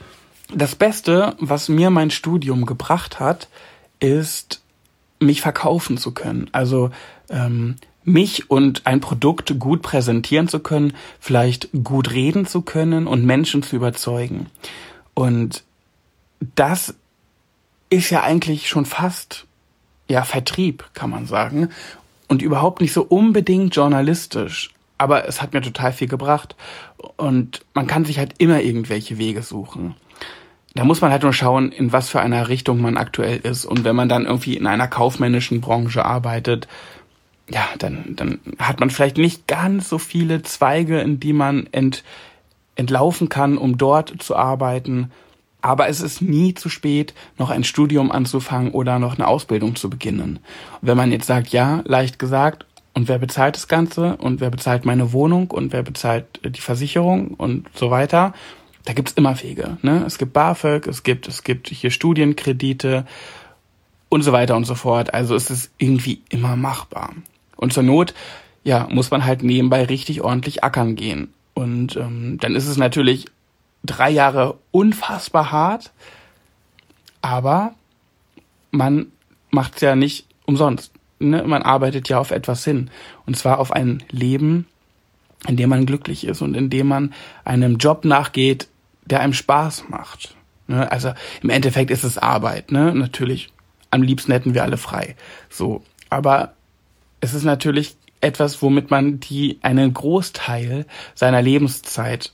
Das 0.51 0.73
Beste, 0.73 1.35
was 1.37 1.69
mir 1.69 1.91
mein 1.91 2.09
Studium 2.09 2.65
gebracht 2.65 3.19
hat, 3.19 3.47
ist 3.99 4.61
mich 5.21 5.41
verkaufen 5.41 5.97
zu 5.97 6.11
können. 6.11 6.49
Also 6.51 6.91
ähm, 7.29 7.75
mich 8.03 8.49
und 8.49 8.87
ein 8.87 8.99
Produkt 8.99 9.59
gut 9.59 9.81
präsentieren 9.81 10.47
zu 10.47 10.59
können, 10.59 10.93
vielleicht 11.19 11.69
gut 11.83 12.11
reden 12.11 12.45
zu 12.45 12.61
können 12.61 13.07
und 13.07 13.25
Menschen 13.25 13.63
zu 13.63 13.75
überzeugen. 13.75 14.47
Und 15.13 15.63
das 16.55 16.95
ist 17.89 18.09
ja 18.09 18.23
eigentlich 18.23 18.69
schon 18.69 18.85
fast 18.85 19.45
ja 20.07 20.23
Vertrieb, 20.23 20.85
kann 20.93 21.09
man 21.09 21.27
sagen, 21.27 21.69
und 22.27 22.41
überhaupt 22.41 22.81
nicht 22.81 22.93
so 22.93 23.03
unbedingt 23.03 23.75
journalistisch. 23.75 24.71
Aber 24.97 25.27
es 25.27 25.41
hat 25.41 25.53
mir 25.53 25.61
total 25.61 25.93
viel 25.93 26.07
gebracht 26.07 26.55
und 27.17 27.65
man 27.73 27.87
kann 27.87 28.05
sich 28.05 28.19
halt 28.19 28.35
immer 28.37 28.61
irgendwelche 28.61 29.17
Wege 29.17 29.41
suchen 29.41 29.95
da 30.73 30.85
muss 30.85 31.01
man 31.01 31.11
halt 31.11 31.23
nur 31.23 31.33
schauen, 31.33 31.71
in 31.71 31.91
was 31.91 32.09
für 32.09 32.21
einer 32.21 32.47
Richtung 32.47 32.81
man 32.81 32.97
aktuell 32.97 33.37
ist. 33.39 33.65
Und 33.65 33.83
wenn 33.83 33.95
man 33.95 34.09
dann 34.09 34.25
irgendwie 34.25 34.55
in 34.55 34.67
einer 34.67 34.87
kaufmännischen 34.87 35.59
Branche 35.59 36.05
arbeitet, 36.05 36.67
ja, 37.49 37.65
dann, 37.77 38.15
dann 38.15 38.39
hat 38.59 38.79
man 38.79 38.89
vielleicht 38.89 39.17
nicht 39.17 39.47
ganz 39.47 39.89
so 39.89 39.97
viele 39.97 40.41
Zweige, 40.43 40.99
in 40.99 41.19
die 41.19 41.33
man 41.33 41.67
ent, 41.71 42.03
entlaufen 42.75 43.27
kann, 43.27 43.57
um 43.57 43.77
dort 43.77 44.21
zu 44.23 44.35
arbeiten. 44.35 45.11
Aber 45.61 45.89
es 45.89 45.99
ist 45.99 46.21
nie 46.21 46.53
zu 46.53 46.69
spät, 46.69 47.13
noch 47.37 47.49
ein 47.49 47.65
Studium 47.65 48.11
anzufangen 48.11 48.71
oder 48.71 48.97
noch 48.97 49.15
eine 49.15 49.27
Ausbildung 49.27 49.75
zu 49.75 49.89
beginnen. 49.89 50.39
Und 50.81 50.87
wenn 50.87 50.97
man 50.97 51.11
jetzt 51.11 51.27
sagt, 51.27 51.49
ja, 51.49 51.81
leicht 51.85 52.17
gesagt, 52.17 52.65
und 52.93 53.07
wer 53.07 53.19
bezahlt 53.19 53.55
das 53.55 53.67
Ganze? 53.67 54.17
Und 54.17 54.41
wer 54.41 54.49
bezahlt 54.49 54.85
meine 54.85 55.13
Wohnung? 55.13 55.49
Und 55.51 55.71
wer 55.71 55.81
bezahlt 55.81 56.25
die 56.43 56.59
Versicherung? 56.59 57.35
Und 57.35 57.67
so 57.73 57.89
weiter 57.89 58.33
da 58.85 58.93
gibt's 58.93 59.13
immer 59.13 59.41
Wege. 59.41 59.77
Ne? 59.81 60.03
Es 60.05 60.17
gibt 60.17 60.33
BAföG, 60.33 60.87
es 60.87 61.03
gibt, 61.03 61.27
es 61.27 61.43
gibt 61.43 61.69
hier 61.69 61.91
Studienkredite 61.91 63.05
und 64.09 64.23
so 64.23 64.31
weiter 64.31 64.55
und 64.55 64.65
so 64.65 64.75
fort. 64.75 65.13
Also 65.13 65.35
ist 65.35 65.49
es 65.49 65.71
irgendwie 65.77 66.21
immer 66.29 66.55
machbar. 66.55 67.13
Und 67.55 67.73
zur 67.73 67.83
Not, 67.83 68.13
ja, 68.63 68.87
muss 68.89 69.11
man 69.11 69.25
halt 69.25 69.43
nebenbei 69.43 69.85
richtig 69.85 70.21
ordentlich 70.21 70.63
ackern 70.63 70.95
gehen. 70.95 71.33
Und 71.53 71.95
ähm, 71.95 72.37
dann 72.39 72.55
ist 72.55 72.67
es 72.67 72.77
natürlich 72.77 73.25
drei 73.83 74.09
Jahre 74.09 74.57
unfassbar 74.71 75.51
hart, 75.51 75.91
aber 77.21 77.73
man 78.71 79.07
macht's 79.49 79.81
ja 79.81 79.95
nicht 79.95 80.25
umsonst. 80.45 80.91
Ne? 81.19 81.43
Man 81.43 81.61
arbeitet 81.61 82.09
ja 82.09 82.19
auf 82.19 82.31
etwas 82.31 82.63
hin. 82.63 82.89
Und 83.25 83.37
zwar 83.37 83.59
auf 83.59 83.71
ein 83.71 84.03
Leben, 84.09 84.67
in 85.47 85.57
dem 85.57 85.69
man 85.69 85.85
glücklich 85.85 86.25
ist 86.25 86.41
und 86.41 86.55
in 86.55 86.69
dem 86.69 86.87
man 86.87 87.13
einem 87.43 87.77
Job 87.77 88.05
nachgeht, 88.05 88.67
der 89.05 89.21
einem 89.21 89.33
Spaß 89.33 89.85
macht. 89.89 90.35
Ne? 90.67 90.91
Also 90.91 91.13
im 91.41 91.49
Endeffekt 91.49 91.91
ist 91.91 92.03
es 92.03 92.17
Arbeit, 92.17 92.71
ne? 92.71 92.93
Natürlich. 92.93 93.49
Am 93.89 94.03
liebsten 94.03 94.31
hätten 94.31 94.53
wir 94.53 94.63
alle 94.63 94.77
frei. 94.77 95.15
So. 95.49 95.83
Aber 96.09 96.53
es 97.19 97.33
ist 97.33 97.43
natürlich 97.43 97.95
etwas, 98.21 98.61
womit 98.61 98.89
man 98.91 99.19
die 99.19 99.59
einen 99.63 99.93
Großteil 99.93 100.85
seiner 101.15 101.41
Lebenszeit 101.41 102.31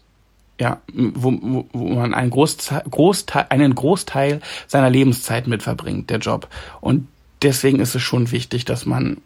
ja, 0.60 0.82
wo, 0.92 1.32
wo, 1.40 1.66
wo 1.72 1.90
man 1.96 2.14
einen 2.14 2.32
Großteil, 2.32 2.84
Großteil, 2.90 3.46
einen 3.50 3.76
Großteil 3.76 4.42
seiner 4.66 4.90
Lebenszeit 4.90 5.48
mit 5.48 5.62
verbringt, 5.62 6.10
der 6.10 6.18
Job. 6.18 6.50
Und 6.82 7.08
deswegen 7.44 7.80
ist 7.80 7.96
es 7.96 8.02
schon 8.02 8.32
wichtig, 8.32 8.66
dass 8.66 8.86
man 8.86 9.18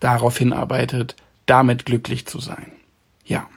darauf 0.00 0.36
hinarbeitet, 0.38 1.14
damit 1.46 1.86
glücklich 1.86 2.26
zu 2.26 2.40
sein. 2.40 2.72
Ja. 3.24 3.48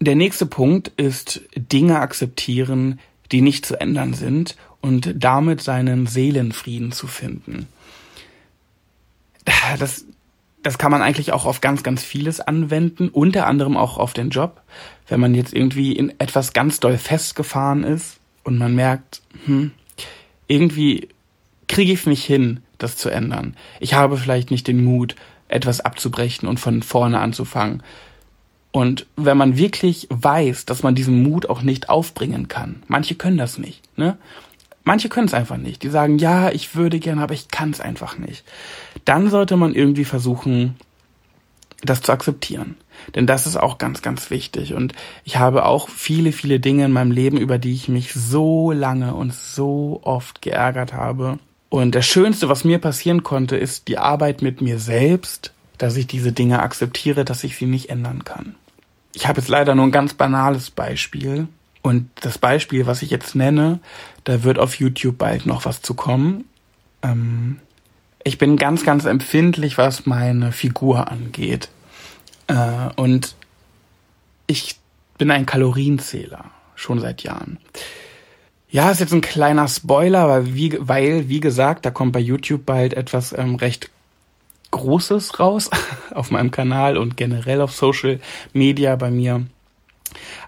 Der 0.00 0.16
nächste 0.16 0.46
Punkt 0.46 0.88
ist 0.96 1.42
Dinge 1.56 2.00
akzeptieren, 2.00 2.98
die 3.32 3.40
nicht 3.40 3.64
zu 3.64 3.80
ändern 3.80 4.14
sind 4.14 4.56
und 4.80 5.14
damit 5.16 5.60
seinen 5.60 6.06
Seelenfrieden 6.06 6.92
zu 6.92 7.06
finden. 7.06 7.68
Das, 9.78 10.04
das 10.62 10.78
kann 10.78 10.90
man 10.90 11.02
eigentlich 11.02 11.32
auch 11.32 11.44
auf 11.44 11.60
ganz, 11.60 11.82
ganz 11.82 12.02
vieles 12.02 12.40
anwenden, 12.40 13.08
unter 13.08 13.46
anderem 13.46 13.76
auch 13.76 13.98
auf 13.98 14.12
den 14.12 14.30
Job. 14.30 14.62
Wenn 15.08 15.20
man 15.20 15.34
jetzt 15.34 15.52
irgendwie 15.52 15.92
in 15.92 16.12
etwas 16.18 16.52
ganz 16.52 16.80
doll 16.80 16.98
festgefahren 16.98 17.84
ist 17.84 18.18
und 18.42 18.58
man 18.58 18.74
merkt, 18.74 19.22
hm, 19.46 19.72
irgendwie 20.48 21.08
kriege 21.68 21.92
ich 21.92 22.06
nicht 22.06 22.24
hin, 22.24 22.60
das 22.78 22.96
zu 22.96 23.08
ändern. 23.08 23.56
Ich 23.80 23.94
habe 23.94 24.16
vielleicht 24.16 24.50
nicht 24.50 24.66
den 24.66 24.84
Mut, 24.84 25.16
etwas 25.48 25.80
abzubrechen 25.80 26.48
und 26.48 26.60
von 26.60 26.82
vorne 26.82 27.20
anzufangen. 27.20 27.82
Und 28.74 29.06
wenn 29.14 29.36
man 29.36 29.56
wirklich 29.56 30.08
weiß, 30.10 30.66
dass 30.66 30.82
man 30.82 30.96
diesen 30.96 31.22
Mut 31.22 31.48
auch 31.48 31.62
nicht 31.62 31.88
aufbringen 31.88 32.48
kann, 32.48 32.82
manche 32.88 33.14
können 33.14 33.36
das 33.36 33.56
nicht, 33.56 33.80
ne? 33.96 34.18
Manche 34.82 35.08
können 35.08 35.28
es 35.28 35.32
einfach 35.32 35.58
nicht. 35.58 35.84
Die 35.84 35.90
sagen, 35.90 36.18
ja, 36.18 36.50
ich 36.50 36.74
würde 36.74 36.98
gerne, 36.98 37.22
aber 37.22 37.34
ich 37.34 37.46
kann 37.52 37.70
es 37.70 37.80
einfach 37.80 38.18
nicht. 38.18 38.44
Dann 39.04 39.30
sollte 39.30 39.56
man 39.56 39.76
irgendwie 39.76 40.04
versuchen, 40.04 40.74
das 41.82 42.02
zu 42.02 42.10
akzeptieren. 42.10 42.74
Denn 43.14 43.28
das 43.28 43.46
ist 43.46 43.56
auch 43.56 43.78
ganz, 43.78 44.02
ganz 44.02 44.30
wichtig. 44.30 44.74
Und 44.74 44.92
ich 45.22 45.36
habe 45.36 45.66
auch 45.66 45.88
viele, 45.88 46.32
viele 46.32 46.58
Dinge 46.58 46.84
in 46.84 46.92
meinem 46.92 47.12
Leben, 47.12 47.36
über 47.36 47.58
die 47.58 47.74
ich 47.74 47.88
mich 47.88 48.12
so 48.12 48.72
lange 48.72 49.14
und 49.14 49.32
so 49.32 50.00
oft 50.02 50.42
geärgert 50.42 50.92
habe. 50.92 51.38
Und 51.68 51.94
das 51.94 52.06
Schönste, 52.06 52.48
was 52.48 52.64
mir 52.64 52.80
passieren 52.80 53.22
konnte, 53.22 53.56
ist 53.56 53.86
die 53.86 53.98
Arbeit 53.98 54.42
mit 54.42 54.60
mir 54.60 54.80
selbst, 54.80 55.52
dass 55.78 55.96
ich 55.96 56.08
diese 56.08 56.32
Dinge 56.32 56.60
akzeptiere, 56.60 57.24
dass 57.24 57.44
ich 57.44 57.56
sie 57.56 57.66
nicht 57.66 57.88
ändern 57.88 58.24
kann. 58.24 58.56
Ich 59.14 59.26
habe 59.28 59.40
jetzt 59.40 59.48
leider 59.48 59.74
nur 59.74 59.86
ein 59.86 59.92
ganz 59.92 60.12
banales 60.12 60.70
Beispiel. 60.70 61.48
Und 61.82 62.10
das 62.16 62.38
Beispiel, 62.38 62.86
was 62.86 63.02
ich 63.02 63.10
jetzt 63.10 63.34
nenne, 63.34 63.78
da 64.24 64.42
wird 64.42 64.58
auf 64.58 64.76
YouTube 64.76 65.18
bald 65.18 65.46
noch 65.46 65.64
was 65.64 65.82
zu 65.82 65.94
kommen. 65.94 66.44
Ähm, 67.02 67.60
ich 68.24 68.38
bin 68.38 68.56
ganz, 68.56 68.84
ganz 68.84 69.04
empfindlich, 69.04 69.78
was 69.78 70.06
meine 70.06 70.50
Figur 70.50 71.10
angeht. 71.10 71.68
Äh, 72.48 72.90
und 72.96 73.34
ich 74.46 74.76
bin 75.18 75.30
ein 75.30 75.46
Kalorienzähler, 75.46 76.46
schon 76.74 77.00
seit 77.00 77.22
Jahren. 77.22 77.58
Ja, 78.70 78.90
ist 78.90 79.00
jetzt 79.00 79.12
ein 79.12 79.20
kleiner 79.20 79.68
Spoiler, 79.68 80.28
weil 80.28 80.54
wie, 80.54 80.76
weil, 80.80 81.28
wie 81.28 81.40
gesagt, 81.40 81.86
da 81.86 81.90
kommt 81.90 82.12
bei 82.12 82.20
YouTube 82.20 82.66
bald 82.66 82.94
etwas 82.94 83.32
ähm, 83.32 83.54
recht 83.54 83.90
Großes 84.74 85.38
raus 85.38 85.70
auf 86.14 86.32
meinem 86.32 86.50
Kanal 86.50 86.96
und 86.98 87.16
generell 87.16 87.60
auf 87.60 87.72
Social 87.72 88.18
Media 88.52 88.96
bei 88.96 89.10
mir. 89.10 89.46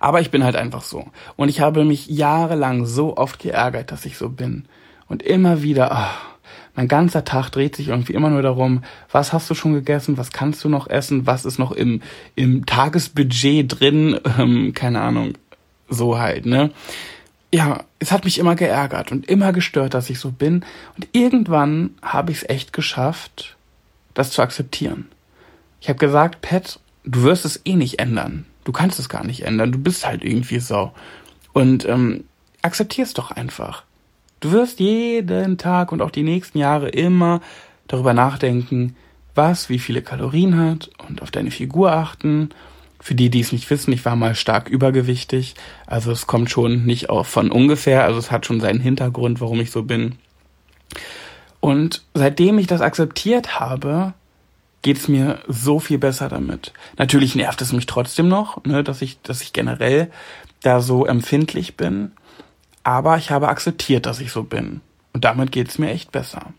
Aber 0.00 0.20
ich 0.20 0.30
bin 0.30 0.42
halt 0.42 0.56
einfach 0.56 0.82
so. 0.82 1.06
Und 1.36 1.48
ich 1.48 1.60
habe 1.60 1.84
mich 1.84 2.08
jahrelang 2.08 2.86
so 2.86 3.16
oft 3.16 3.38
geärgert, 3.38 3.92
dass 3.92 4.04
ich 4.04 4.18
so 4.18 4.28
bin. 4.28 4.64
Und 5.08 5.22
immer 5.22 5.62
wieder, 5.62 5.92
ach, 5.92 6.20
mein 6.74 6.88
ganzer 6.88 7.24
Tag 7.24 7.50
dreht 7.50 7.76
sich 7.76 7.88
irgendwie 7.88 8.14
immer 8.14 8.30
nur 8.30 8.42
darum, 8.42 8.82
was 9.10 9.32
hast 9.32 9.48
du 9.48 9.54
schon 9.54 9.74
gegessen, 9.74 10.18
was 10.18 10.32
kannst 10.32 10.64
du 10.64 10.68
noch 10.68 10.88
essen, 10.88 11.24
was 11.26 11.44
ist 11.44 11.58
noch 11.58 11.72
im, 11.72 12.02
im 12.34 12.66
Tagesbudget 12.66 13.80
drin, 13.80 14.20
ähm, 14.38 14.72
keine 14.74 15.00
Ahnung, 15.00 15.34
so 15.88 16.18
halt, 16.18 16.46
ne? 16.46 16.70
Ja, 17.52 17.84
es 18.00 18.10
hat 18.10 18.24
mich 18.24 18.38
immer 18.38 18.56
geärgert 18.56 19.12
und 19.12 19.28
immer 19.28 19.52
gestört, 19.52 19.94
dass 19.94 20.10
ich 20.10 20.18
so 20.18 20.32
bin. 20.32 20.64
Und 20.96 21.06
irgendwann 21.12 21.90
habe 22.02 22.32
ich 22.32 22.38
es 22.38 22.48
echt 22.48 22.72
geschafft, 22.72 23.55
das 24.16 24.30
zu 24.30 24.42
akzeptieren. 24.42 25.06
Ich 25.80 25.88
habe 25.88 25.98
gesagt, 25.98 26.40
Pat, 26.40 26.80
du 27.04 27.22
wirst 27.22 27.44
es 27.44 27.60
eh 27.64 27.76
nicht 27.76 28.00
ändern. 28.00 28.46
Du 28.64 28.72
kannst 28.72 28.98
es 28.98 29.08
gar 29.08 29.24
nicht 29.24 29.42
ändern. 29.42 29.70
Du 29.70 29.78
bist 29.78 30.04
halt 30.04 30.24
irgendwie 30.24 30.58
so. 30.58 30.90
Und 31.52 31.84
ähm, 31.84 32.24
akzeptier 32.62 33.04
es 33.04 33.14
doch 33.14 33.30
einfach. 33.30 33.84
Du 34.40 34.52
wirst 34.52 34.80
jeden 34.80 35.58
Tag 35.58 35.92
und 35.92 36.02
auch 36.02 36.10
die 36.10 36.22
nächsten 36.22 36.58
Jahre 36.58 36.88
immer 36.88 37.40
darüber 37.86 38.14
nachdenken, 38.14 38.96
was 39.34 39.68
wie 39.68 39.78
viele 39.78 40.02
Kalorien 40.02 40.58
hat 40.58 40.90
und 41.06 41.22
auf 41.22 41.30
deine 41.30 41.50
Figur 41.50 41.92
achten. 41.92 42.48
Für 42.98 43.14
die, 43.14 43.28
die 43.28 43.40
es 43.40 43.52
nicht 43.52 43.68
wissen, 43.68 43.92
ich 43.92 44.04
war 44.06 44.16
mal 44.16 44.34
stark 44.34 44.70
übergewichtig. 44.70 45.54
Also 45.86 46.10
es 46.10 46.26
kommt 46.26 46.50
schon 46.50 46.86
nicht 46.86 47.10
auch 47.10 47.26
von 47.26 47.50
ungefähr. 47.50 48.04
Also 48.04 48.18
es 48.18 48.30
hat 48.30 48.46
schon 48.46 48.60
seinen 48.60 48.80
Hintergrund, 48.80 49.42
warum 49.42 49.60
ich 49.60 49.70
so 49.70 49.82
bin. 49.82 50.16
Und 51.66 52.02
seitdem 52.14 52.58
ich 52.60 52.68
das 52.68 52.80
akzeptiert 52.80 53.58
habe, 53.58 54.14
geht 54.82 54.98
es 54.98 55.08
mir 55.08 55.40
so 55.48 55.80
viel 55.80 55.98
besser 55.98 56.28
damit. 56.28 56.72
Natürlich 56.96 57.34
nervt 57.34 57.60
es 57.60 57.72
mich 57.72 57.86
trotzdem 57.86 58.28
noch, 58.28 58.64
ne, 58.64 58.84
dass 58.84 59.02
ich, 59.02 59.20
dass 59.22 59.42
ich 59.42 59.52
generell 59.52 60.08
da 60.62 60.78
so 60.78 61.06
empfindlich 61.06 61.76
bin. 61.76 62.12
Aber 62.84 63.16
ich 63.16 63.32
habe 63.32 63.48
akzeptiert, 63.48 64.06
dass 64.06 64.20
ich 64.20 64.30
so 64.30 64.44
bin. 64.44 64.80
Und 65.12 65.24
damit 65.24 65.50
geht 65.50 65.66
es 65.66 65.80
mir 65.80 65.90
echt 65.90 66.12
besser. 66.12 66.52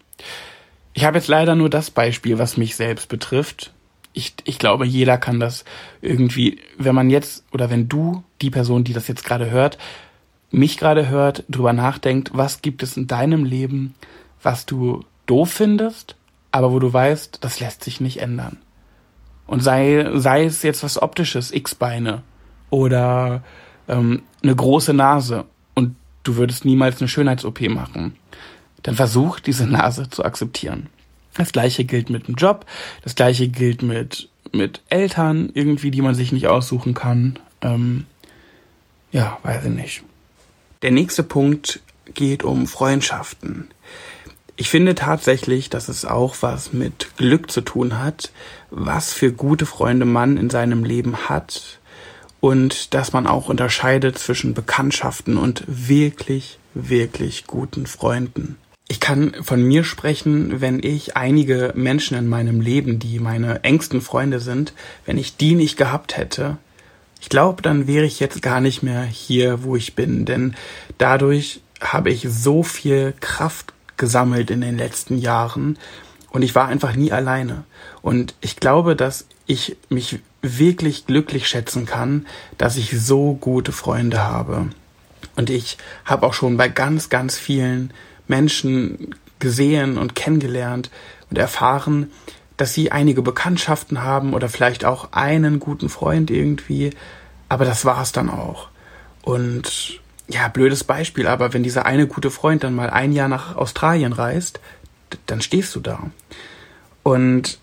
Ich 0.93 1.05
habe 1.05 1.19
jetzt 1.19 1.29
leider 1.29 1.55
nur 1.55 1.69
das 1.69 1.89
Beispiel, 1.89 2.37
was 2.37 2.57
mich 2.57 2.75
selbst 2.75 3.07
betrifft. 3.07 3.71
Ich, 4.11 4.33
ich 4.43 4.59
glaube, 4.59 4.85
jeder 4.85 5.17
kann 5.17 5.39
das 5.39 5.63
irgendwie, 6.01 6.59
wenn 6.77 6.95
man 6.95 7.09
jetzt 7.09 7.45
oder 7.53 7.69
wenn 7.69 7.87
du, 7.87 8.25
die 8.41 8.49
Person, 8.49 8.83
die 8.83 8.91
das 8.91 9.07
jetzt 9.07 9.23
gerade 9.23 9.51
hört, 9.51 9.77
mich 10.51 10.75
gerade 10.75 11.07
hört, 11.07 11.45
drüber 11.47 11.71
nachdenkt, 11.71 12.31
was 12.33 12.61
gibt 12.61 12.83
es 12.83 12.97
in 12.97 13.07
deinem 13.07 13.45
Leben, 13.45 13.95
was 14.41 14.65
du 14.65 15.03
doof 15.25 15.51
findest 15.51 16.15
aber 16.51 16.72
wo 16.72 16.79
du 16.79 16.91
weißt, 16.91 17.38
das 17.41 17.60
lässt 17.60 17.84
sich 17.84 18.01
nicht 18.01 18.20
ändern. 18.20 18.58
Und 19.46 19.62
sei, 19.62 20.10
sei 20.15 20.44
es 20.44 20.63
jetzt 20.63 20.84
was 20.84 21.01
Optisches, 21.01 21.51
X-Beine 21.51 22.24
oder 22.70 23.44
ähm, 23.88 24.24
eine 24.41 24.56
große 24.56 24.94
Nase 24.94 25.46
und 25.75 25.96
du 26.24 26.36
würdest 26.36 26.65
niemals 26.65 27.00
eine 27.00 27.08
Schönheits-OP 27.08 27.62
machen, 27.70 28.15
dann 28.84 28.96
versuch 28.96 29.39
diese 29.39 29.67
Nase 29.67 30.10
zu 30.10 30.25
akzeptieren. 30.25 30.89
Das 31.36 31.51
gleiche 31.51 31.86
gilt 31.86 32.10
mit 32.10 32.27
dem 32.27 32.36
Job, 32.36 32.65
das 33.03 33.13
gleiche 33.13 33.48
gilt 33.48 33.84
mit, 33.84 34.29
mit 34.51 34.82
Eltern 34.89 35.51
irgendwie, 35.53 35.91
die 35.91 36.01
man 36.01 36.15
sich 36.15 36.32
nicht 36.32 36.48
aussuchen 36.48 36.94
kann. 36.94 37.38
Ähm, 37.62 38.06
ja, 39.12 39.38
weiß 39.44 39.65
ich 39.65 39.72
nicht. 39.72 40.03
Der 40.82 40.91
nächste 40.91 41.24
Punkt 41.24 41.82
geht 42.13 42.44
um 42.44 42.65
Freundschaften. 42.65 43.67
Ich 44.59 44.69
finde 44.69 44.95
tatsächlich, 44.95 45.69
dass 45.69 45.87
es 45.87 46.03
auch 46.03 46.37
was 46.41 46.73
mit 46.73 47.15
Glück 47.17 47.51
zu 47.51 47.61
tun 47.61 47.99
hat, 47.99 48.31
was 48.71 49.13
für 49.13 49.31
gute 49.31 49.67
Freunde 49.67 50.05
man 50.05 50.35
in 50.35 50.49
seinem 50.49 50.83
Leben 50.83 51.29
hat 51.29 51.77
und 52.39 52.95
dass 52.95 53.13
man 53.13 53.27
auch 53.27 53.49
unterscheidet 53.49 54.17
zwischen 54.17 54.55
Bekanntschaften 54.55 55.37
und 55.37 55.63
wirklich, 55.67 56.57
wirklich 56.73 57.45
guten 57.45 57.85
Freunden. 57.85 58.57
Ich 58.87 59.00
kann 59.00 59.35
von 59.41 59.61
mir 59.61 59.83
sprechen, 59.83 60.59
wenn 60.59 60.81
ich 60.81 61.15
einige 61.15 61.74
Menschen 61.75 62.17
in 62.17 62.27
meinem 62.27 62.59
Leben, 62.59 62.98
die 62.98 63.20
meine 63.20 63.63
engsten 63.63 64.01
Freunde 64.01 64.39
sind, 64.39 64.74
wenn 65.05 65.20
ich 65.20 65.37
die 65.37 65.53
nicht 65.53 65.77
gehabt 65.77 66.17
hätte, 66.17 66.57
ich 67.22 67.29
glaube, 67.29 67.61
dann 67.61 67.85
wäre 67.85 68.05
ich 68.05 68.20
jetzt 68.20 68.41
gar 68.41 68.61
nicht 68.61 68.81
mehr 68.81 69.03
hier, 69.03 69.63
wo 69.63 69.75
ich 69.75 69.93
bin, 69.93 70.25
denn 70.25 70.55
dadurch 70.98 71.61
habe 71.79 72.09
ich 72.09 72.27
so 72.27 72.63
viel 72.63 73.13
Kraft 73.20 73.74
gesammelt 73.98 74.51
in 74.51 74.62
den 74.62 74.77
letzten 74.77 75.18
Jahren 75.18 75.77
und 76.29 76.42
ich 76.44 76.55
war 76.55 76.68
einfach 76.68 76.96
nie 76.96 77.12
alleine. 77.12 77.64
Und 78.01 78.36
ich 78.42 78.57
glaube, 78.57 78.96
dass 78.96 79.25
ich 79.46 79.77
mich 79.90 80.20
wirklich 80.42 81.05
glücklich 81.05 81.48
schätzen 81.48 81.86
kann, 81.86 82.27
dass 82.57 82.77
ich 82.77 83.00
so 83.00 83.33
gute 83.33 83.72
Freunde 83.72 84.22
habe. 84.22 84.68
Und 85.36 85.50
ich 85.50 85.77
habe 86.05 86.25
auch 86.25 86.33
schon 86.33 86.57
bei 86.57 86.68
ganz, 86.68 87.10
ganz 87.10 87.38
vielen 87.38 87.92
Menschen 88.27 89.16
gesehen 89.40 89.98
und 89.98 90.16
kennengelernt 90.16 90.90
und 91.29 91.38
erfahren, 91.38 92.12
dass 92.57 92.74
sie 92.74 92.92
einige 92.92 93.22
Bekanntschaften 93.22 94.03
haben 94.03 94.33
oder 94.33 94.50
vielleicht 94.50 94.83
auch 94.83 95.14
einen 95.14 95.60
guten 95.60 95.90
Freund 95.90 96.31
irgendwie, 96.31 96.92
aber 97.50 97.66
das 97.66 97.86
war 97.86 98.01
es 98.01 98.12
dann 98.12 98.29
auch. 98.29 98.70
Und 99.22 100.01
ja, 100.27 100.48
blödes 100.50 100.83
Beispiel, 100.83 101.27
aber 101.27 101.53
wenn 101.53 101.63
dieser 101.63 101.85
eine 101.85 102.07
gute 102.07 102.31
Freund 102.31 102.63
dann 102.63 102.75
mal 102.75 102.90
ein 102.90 103.13
Jahr 103.13 103.29
nach 103.29 103.55
Australien 103.55 104.13
reist, 104.13 104.59
dann 105.25 105.42
stehst 105.42 105.74
du 105.75 105.79
da. 105.79 106.00
Und 107.03 107.59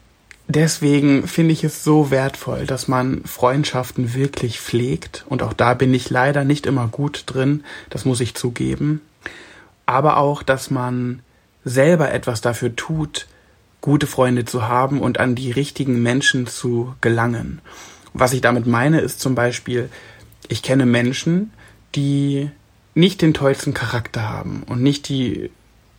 deswegen 0.48 1.27
finde 1.29 1.53
ich 1.53 1.64
es 1.64 1.85
so 1.85 2.11
wertvoll, 2.11 2.66
dass 2.66 2.88
man 2.88 3.22
Freundschaften 3.24 4.14
wirklich 4.14 4.61
pflegt. 4.61 5.24
Und 5.29 5.42
auch 5.42 5.53
da 5.53 5.74
bin 5.74 5.92
ich 5.92 6.09
leider 6.09 6.44
nicht 6.44 6.64
immer 6.64 6.88
gut 6.88 7.24
drin, 7.27 7.64
das 7.90 8.07
muss 8.07 8.20
ich 8.20 8.35
zugeben. 8.35 9.03
Aber 9.85 10.16
auch, 10.16 10.42
dass 10.42 10.70
man 10.70 11.20
selber 11.64 12.12
etwas 12.12 12.40
dafür 12.40 12.74
tut, 12.74 13.27
gute 13.83 14.07
Freunde 14.07 14.46
zu 14.46 14.66
haben 14.66 15.00
und 15.00 15.20
an 15.20 15.35
die 15.35 15.50
richtigen 15.50 16.03
Menschen 16.03 16.46
zu 16.46 16.94
gelangen. 17.03 17.61
Was 18.14 18.33
ich 18.33 18.40
damit 18.40 18.66
meine, 18.66 19.00
ist 19.00 19.20
zum 19.20 19.35
Beispiel, 19.35 19.90
ich 20.48 20.62
kenne 20.62 20.87
Menschen, 20.87 21.53
die 21.94 22.50
nicht 22.94 23.22
den 23.22 23.35
tollsten 23.35 23.74
Charakter 23.74 24.28
haben 24.28 24.62
und 24.66 24.83
nicht 24.83 25.09
die 25.09 25.50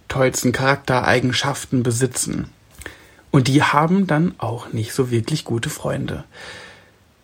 tollsten 0.08 0.52
Charaktereigenschaften 0.52 1.84
besitzen. 1.84 2.50
Und 3.32 3.48
die 3.48 3.64
haben 3.64 4.08
dann 4.08 4.36
auch 4.38 4.72
nicht 4.72 4.94
so 4.94 5.12
wirklich 5.12 5.44
gute 5.44 5.70
Freunde. 5.70 6.24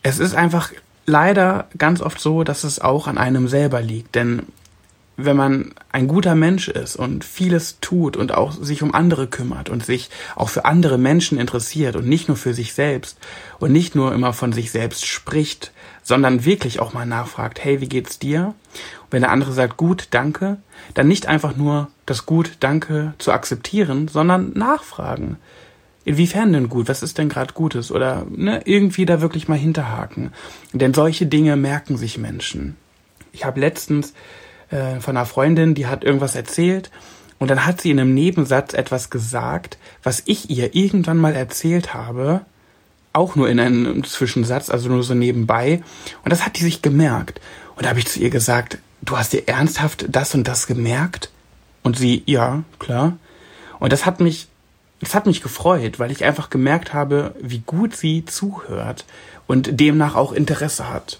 Es 0.03 0.19
ist 0.19 0.35
einfach 0.35 0.71
leider 1.05 1.67
ganz 1.77 2.01
oft 2.01 2.19
so, 2.19 2.43
dass 2.43 2.63
es 2.63 2.79
auch 2.79 3.07
an 3.07 3.17
einem 3.17 3.47
selber 3.47 3.81
liegt. 3.81 4.15
Denn 4.15 4.43
wenn 5.17 5.35
man 5.35 5.73
ein 5.91 6.07
guter 6.07 6.35
Mensch 6.35 6.67
ist 6.67 6.95
und 6.95 7.23
vieles 7.23 7.79
tut 7.79 8.17
und 8.17 8.33
auch 8.33 8.51
sich 8.53 8.81
um 8.81 8.93
andere 8.93 9.27
kümmert 9.27 9.69
und 9.69 9.85
sich 9.85 10.09
auch 10.35 10.49
für 10.49 10.65
andere 10.65 10.97
Menschen 10.97 11.37
interessiert 11.39 11.95
und 11.95 12.07
nicht 12.07 12.27
nur 12.27 12.37
für 12.37 12.53
sich 12.53 12.73
selbst 12.73 13.17
und 13.59 13.71
nicht 13.71 13.95
nur 13.95 14.13
immer 14.13 14.33
von 14.33 14.53
sich 14.53 14.71
selbst 14.71 15.05
spricht, 15.05 15.71
sondern 16.03 16.45
wirklich 16.45 16.79
auch 16.79 16.93
mal 16.93 17.05
nachfragt, 17.05 17.63
hey, 17.63 17.81
wie 17.81 17.89
geht's 17.89 18.19
dir? 18.19 18.55
Und 19.03 19.11
wenn 19.11 19.21
der 19.21 19.31
andere 19.31 19.51
sagt, 19.51 19.77
gut, 19.77 20.07
danke, 20.11 20.57
dann 20.93 21.07
nicht 21.07 21.27
einfach 21.27 21.55
nur 21.55 21.89
das 22.05 22.25
gut, 22.25 22.53
danke 22.59 23.13
zu 23.17 23.31
akzeptieren, 23.31 24.07
sondern 24.07 24.53
nachfragen. 24.53 25.37
Inwiefern 26.03 26.51
denn 26.51 26.69
gut? 26.69 26.89
Was 26.89 27.03
ist 27.03 27.19
denn 27.19 27.29
gerade 27.29 27.53
Gutes? 27.53 27.91
Oder 27.91 28.25
ne, 28.29 28.61
irgendwie 28.65 29.05
da 29.05 29.21
wirklich 29.21 29.47
mal 29.47 29.57
hinterhaken. 29.57 30.33
Denn 30.73 30.95
solche 30.95 31.27
Dinge 31.27 31.55
merken 31.55 31.95
sich 31.95 32.17
Menschen. 32.17 32.75
Ich 33.31 33.45
habe 33.45 33.59
letztens 33.59 34.13
äh, 34.71 34.99
von 34.99 35.15
einer 35.15 35.25
Freundin, 35.25 35.75
die 35.75 35.87
hat 35.87 36.03
irgendwas 36.03 36.35
erzählt 36.35 36.89
und 37.39 37.49
dann 37.49 37.65
hat 37.65 37.81
sie 37.81 37.91
in 37.91 37.99
einem 37.99 38.13
Nebensatz 38.13 38.73
etwas 38.73 39.09
gesagt, 39.09 39.77
was 40.03 40.23
ich 40.25 40.49
ihr 40.49 40.75
irgendwann 40.75 41.17
mal 41.17 41.35
erzählt 41.35 41.93
habe, 41.93 42.41
auch 43.13 43.35
nur 43.35 43.49
in 43.49 43.59
einem 43.59 44.03
Zwischensatz, 44.03 44.69
also 44.69 44.89
nur 44.89 45.03
so 45.03 45.13
nebenbei. 45.13 45.81
Und 46.23 46.31
das 46.31 46.45
hat 46.45 46.57
die 46.57 46.63
sich 46.63 46.81
gemerkt. 46.81 47.41
Und 47.75 47.85
da 47.85 47.89
habe 47.89 47.99
ich 47.99 48.07
zu 48.07 48.19
ihr 48.19 48.29
gesagt, 48.29 48.77
du 49.01 49.17
hast 49.17 49.33
dir 49.33 49.47
ernsthaft 49.47 50.05
das 50.09 50.35
und 50.35 50.47
das 50.47 50.67
gemerkt? 50.67 51.31
Und 51.83 51.97
sie, 51.97 52.23
ja, 52.25 52.63
klar. 52.79 53.17
Und 53.79 53.91
das 53.91 54.05
hat 54.05 54.19
mich, 54.19 54.47
das 54.99 55.15
hat 55.15 55.25
mich 55.25 55.41
gefreut, 55.41 55.97
weil 55.97 56.11
ich 56.11 56.23
einfach 56.23 56.49
gemerkt 56.49 56.93
habe, 56.93 57.33
wie 57.41 57.63
gut 57.65 57.95
sie 57.95 58.23
zuhört 58.23 59.05
und 59.47 59.79
demnach 59.79 60.15
auch 60.15 60.31
Interesse 60.31 60.89
hat. 60.89 61.19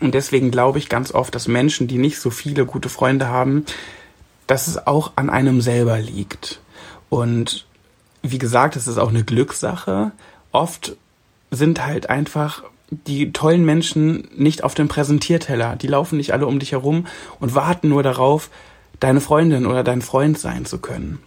Und 0.00 0.14
deswegen 0.14 0.50
glaube 0.50 0.78
ich 0.78 0.88
ganz 0.88 1.12
oft, 1.12 1.34
dass 1.34 1.48
Menschen, 1.48 1.88
die 1.88 1.98
nicht 1.98 2.20
so 2.20 2.30
viele 2.30 2.66
gute 2.66 2.88
Freunde 2.88 3.28
haben, 3.28 3.64
dass 4.46 4.68
es 4.68 4.86
auch 4.86 5.12
an 5.16 5.30
einem 5.30 5.60
selber 5.60 5.98
liegt. 5.98 6.60
Und 7.08 7.66
wie 8.22 8.38
gesagt, 8.38 8.76
es 8.76 8.86
ist 8.86 8.98
auch 8.98 9.08
eine 9.08 9.24
Glückssache. 9.24 10.12
Oft 10.52 10.96
sind 11.50 11.84
halt 11.84 12.10
einfach 12.10 12.62
die 12.90 13.32
tollen 13.32 13.64
Menschen 13.64 14.28
nicht 14.34 14.64
auf 14.64 14.74
dem 14.74 14.88
Präsentierteller. 14.88 15.76
Die 15.76 15.86
laufen 15.86 16.16
nicht 16.16 16.32
alle 16.32 16.46
um 16.46 16.58
dich 16.58 16.72
herum 16.72 17.06
und 17.38 17.54
warten 17.54 17.88
nur 17.88 18.02
darauf, 18.02 18.50
deine 19.00 19.20
Freundin 19.20 19.66
oder 19.66 19.84
dein 19.84 20.02
Freund 20.02 20.38
sein 20.38 20.64
zu 20.64 20.78
können. 20.78 21.18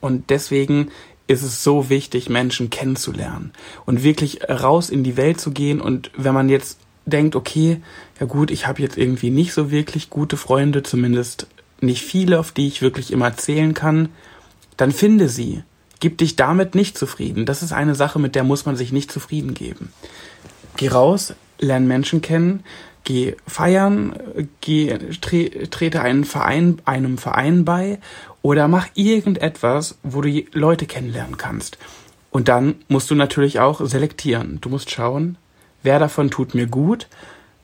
Und 0.00 0.30
deswegen 0.30 0.90
ist 1.26 1.42
es 1.42 1.62
so 1.62 1.88
wichtig, 1.88 2.28
Menschen 2.28 2.70
kennenzulernen 2.70 3.52
und 3.86 4.02
wirklich 4.02 4.48
raus 4.48 4.90
in 4.90 5.04
die 5.04 5.16
Welt 5.16 5.40
zu 5.40 5.52
gehen. 5.52 5.80
Und 5.80 6.10
wenn 6.16 6.34
man 6.34 6.48
jetzt 6.48 6.78
denkt, 7.06 7.36
okay, 7.36 7.80
ja 8.20 8.26
gut, 8.26 8.50
ich 8.50 8.66
habe 8.66 8.82
jetzt 8.82 8.96
irgendwie 8.96 9.30
nicht 9.30 9.52
so 9.52 9.70
wirklich 9.70 10.10
gute 10.10 10.36
Freunde, 10.36 10.82
zumindest 10.82 11.46
nicht 11.80 12.02
viele, 12.02 12.38
auf 12.38 12.52
die 12.52 12.68
ich 12.68 12.82
wirklich 12.82 13.12
immer 13.12 13.36
zählen 13.36 13.74
kann, 13.74 14.08
dann 14.76 14.92
finde 14.92 15.28
sie. 15.28 15.62
Gib 16.00 16.18
dich 16.18 16.36
damit 16.36 16.74
nicht 16.74 16.98
zufrieden. 16.98 17.46
Das 17.46 17.62
ist 17.62 17.72
eine 17.72 17.94
Sache, 17.94 18.18
mit 18.18 18.34
der 18.34 18.44
muss 18.44 18.66
man 18.66 18.76
sich 18.76 18.92
nicht 18.92 19.12
zufrieden 19.12 19.54
geben. 19.54 19.92
Geh 20.76 20.88
raus, 20.88 21.34
lern 21.58 21.86
Menschen 21.86 22.22
kennen, 22.22 22.64
geh 23.04 23.36
feiern, 23.46 24.14
geh, 24.60 24.98
tre, 25.20 25.48
trete 25.70 26.00
einen 26.00 26.24
Verein, 26.24 26.80
einem 26.84 27.18
Verein 27.18 27.64
bei 27.64 28.00
oder 28.42 28.68
mach 28.68 28.88
irgendetwas, 28.94 29.98
wo 30.02 30.20
du 30.20 30.42
Leute 30.52 30.86
kennenlernen 30.86 31.36
kannst. 31.36 31.78
Und 32.30 32.48
dann 32.48 32.76
musst 32.88 33.10
du 33.10 33.14
natürlich 33.14 33.60
auch 33.60 33.84
selektieren. 33.84 34.58
Du 34.60 34.70
musst 34.70 34.90
schauen, 34.90 35.36
wer 35.82 35.98
davon 35.98 36.30
tut 36.30 36.54
mir 36.54 36.66
gut, 36.66 37.08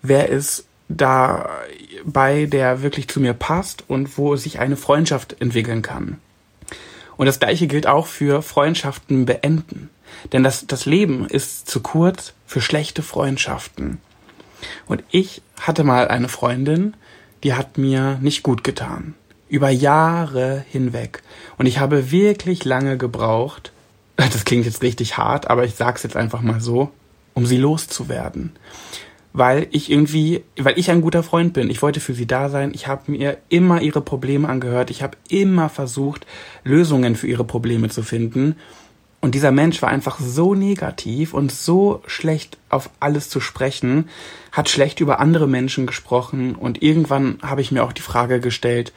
wer 0.03 0.29
ist 0.29 0.65
dabei, 0.89 2.47
der 2.47 2.83
wirklich 2.83 3.09
zu 3.09 3.21
mir 3.21 3.35
passt 3.35 3.85
und 3.89 4.17
wo 4.19 4.37
sich 4.37 4.59
eine 4.59 4.77
Freundschaft 4.77 5.37
entwickeln 5.41 5.83
kann. 5.83 6.19
Und 7.17 7.27
das 7.27 7.41
gleiche 7.41 7.67
gilt 7.67 7.87
auch 7.87 8.07
für 8.07 8.43
Freundschaften 8.43 9.27
beenden. 9.27 9.91
Denn 10.33 10.43
das, 10.43 10.67
das 10.67 10.87
Leben 10.87 11.27
ist 11.27 11.69
zu 11.69 11.81
kurz 11.81 12.33
für 12.47 12.61
schlechte 12.61 13.03
Freundschaften. 13.03 13.99
Und 14.87 15.05
ich 15.11 15.43
hatte 15.61 15.85
mal 15.85 16.09
eine 16.09 16.29
Freundin, 16.29 16.95
die 17.45 17.55
hat 17.55 17.79
mir 17.79 18.19
nicht 18.23 18.43
gut 18.43 18.65
getan. 18.65 19.15
Über 19.49 19.71
Jahre 19.71 20.65
hinweg. 20.71 21.23
Und 21.57 21.67
ich 21.67 21.79
habe 21.79 22.11
wirklich 22.11 22.65
lange 22.65 22.97
gebraucht, 22.97 23.73
das 24.17 24.45
klingt 24.45 24.67
jetzt 24.67 24.83
richtig 24.83 25.17
hart, 25.17 25.51
aber 25.51 25.65
ich 25.65 25.75
sag's 25.75 26.03
jetzt 26.03 26.17
einfach 26.17 26.41
mal 26.41 26.61
so, 26.61 26.91
um 27.39 27.47
sie 27.47 27.57
loszuwerden. 27.57 28.51
Weil 29.33 29.69
ich 29.71 29.93
irgendwie, 29.93 30.43
weil 30.59 30.77
ich 30.77 30.91
ein 30.91 31.03
guter 31.03 31.23
Freund 31.23 31.53
bin. 31.53 31.71
Ich 31.71 31.83
wollte 31.83 32.01
für 32.01 32.13
sie 32.13 32.27
da 32.27 32.49
sein. 32.49 32.73
Ich 32.75 32.89
habe 32.89 33.13
mir 33.13 33.39
immer 33.49 33.81
ihre 33.81 34.01
Probleme 34.01 34.49
angehört. 34.49 34.91
Ich 34.91 35.05
habe 35.05 35.17
immer 35.29 35.69
versucht, 35.69 36.27
Lösungen 36.65 37.15
für 37.15 37.29
ihre 37.29 37.45
Probleme 37.45 37.91
zu 37.91 38.03
finden. 38.03 38.57
Und 39.21 39.37
dieser 39.37 39.53
Mensch 39.53 39.81
war 39.83 39.89
einfach 39.89 40.19
so 40.19 40.57
negativ 40.57 41.33
und 41.33 41.53
so 41.53 42.03
schlecht 42.09 42.59
auf 42.71 42.91
alles 42.99 43.31
zu 43.31 43.39
sprechen, 43.39 44.09
hat 44.51 44.69
schlecht 44.69 44.99
über 44.99 45.21
andere 45.21 45.47
Menschen 45.47 45.87
gesprochen 45.87 46.55
und 46.55 46.83
irgendwann 46.83 47.39
habe 47.43 47.61
ich 47.61 47.73
mir 47.73 47.83
auch 47.83 47.93
die 47.93 48.03
Frage 48.03 48.39
gestellt, 48.39 48.93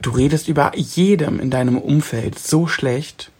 du 0.00 0.10
redest 0.10 0.48
über 0.48 0.72
jedem 0.76 1.40
in 1.40 1.50
deinem 1.50 1.78
Umfeld 1.78 2.38
so 2.38 2.66
schlecht 2.66 3.30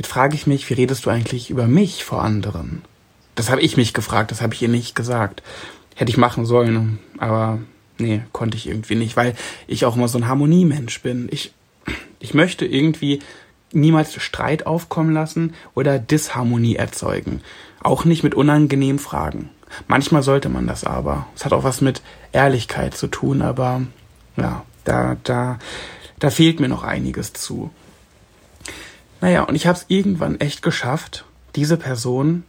Jetzt 0.00 0.08
frage 0.08 0.34
ich 0.34 0.46
mich, 0.46 0.70
wie 0.70 0.72
redest 0.72 1.04
du 1.04 1.10
eigentlich 1.10 1.50
über 1.50 1.66
mich 1.66 2.04
vor 2.04 2.22
anderen? 2.22 2.80
Das 3.40 3.48
habe 3.48 3.62
ich 3.62 3.78
mich 3.78 3.94
gefragt, 3.94 4.30
das 4.32 4.42
habe 4.42 4.52
ich 4.52 4.60
ihr 4.60 4.68
nicht 4.68 4.94
gesagt. 4.94 5.42
Hätte 5.96 6.10
ich 6.10 6.18
machen 6.18 6.44
sollen, 6.44 6.98
aber 7.16 7.58
nee, 7.96 8.20
konnte 8.32 8.58
ich 8.58 8.66
irgendwie 8.66 8.96
nicht, 8.96 9.16
weil 9.16 9.34
ich 9.66 9.86
auch 9.86 9.96
immer 9.96 10.08
so 10.08 10.18
ein 10.18 10.28
Harmoniemensch 10.28 11.00
bin. 11.00 11.26
Ich, 11.32 11.54
ich 12.18 12.34
möchte 12.34 12.66
irgendwie 12.66 13.20
niemals 13.72 14.14
Streit 14.20 14.66
aufkommen 14.66 15.14
lassen 15.14 15.54
oder 15.74 15.98
Disharmonie 15.98 16.76
erzeugen. 16.76 17.40
Auch 17.82 18.04
nicht 18.04 18.22
mit 18.22 18.34
unangenehmen 18.34 18.98
Fragen. 18.98 19.48
Manchmal 19.88 20.22
sollte 20.22 20.50
man 20.50 20.66
das 20.66 20.84
aber. 20.84 21.26
Es 21.34 21.46
hat 21.46 21.54
auch 21.54 21.64
was 21.64 21.80
mit 21.80 22.02
Ehrlichkeit 22.32 22.94
zu 22.94 23.06
tun, 23.06 23.40
aber 23.40 23.80
ja, 24.36 24.66
da, 24.84 25.16
da, 25.24 25.58
da 26.18 26.28
fehlt 26.28 26.60
mir 26.60 26.68
noch 26.68 26.82
einiges 26.82 27.32
zu. 27.32 27.70
Naja, 29.22 29.44
und 29.44 29.54
ich 29.54 29.66
habe 29.66 29.78
es 29.78 29.86
irgendwann 29.88 30.38
echt 30.40 30.60
geschafft, 30.60 31.24
diese 31.56 31.78
Person 31.78 32.44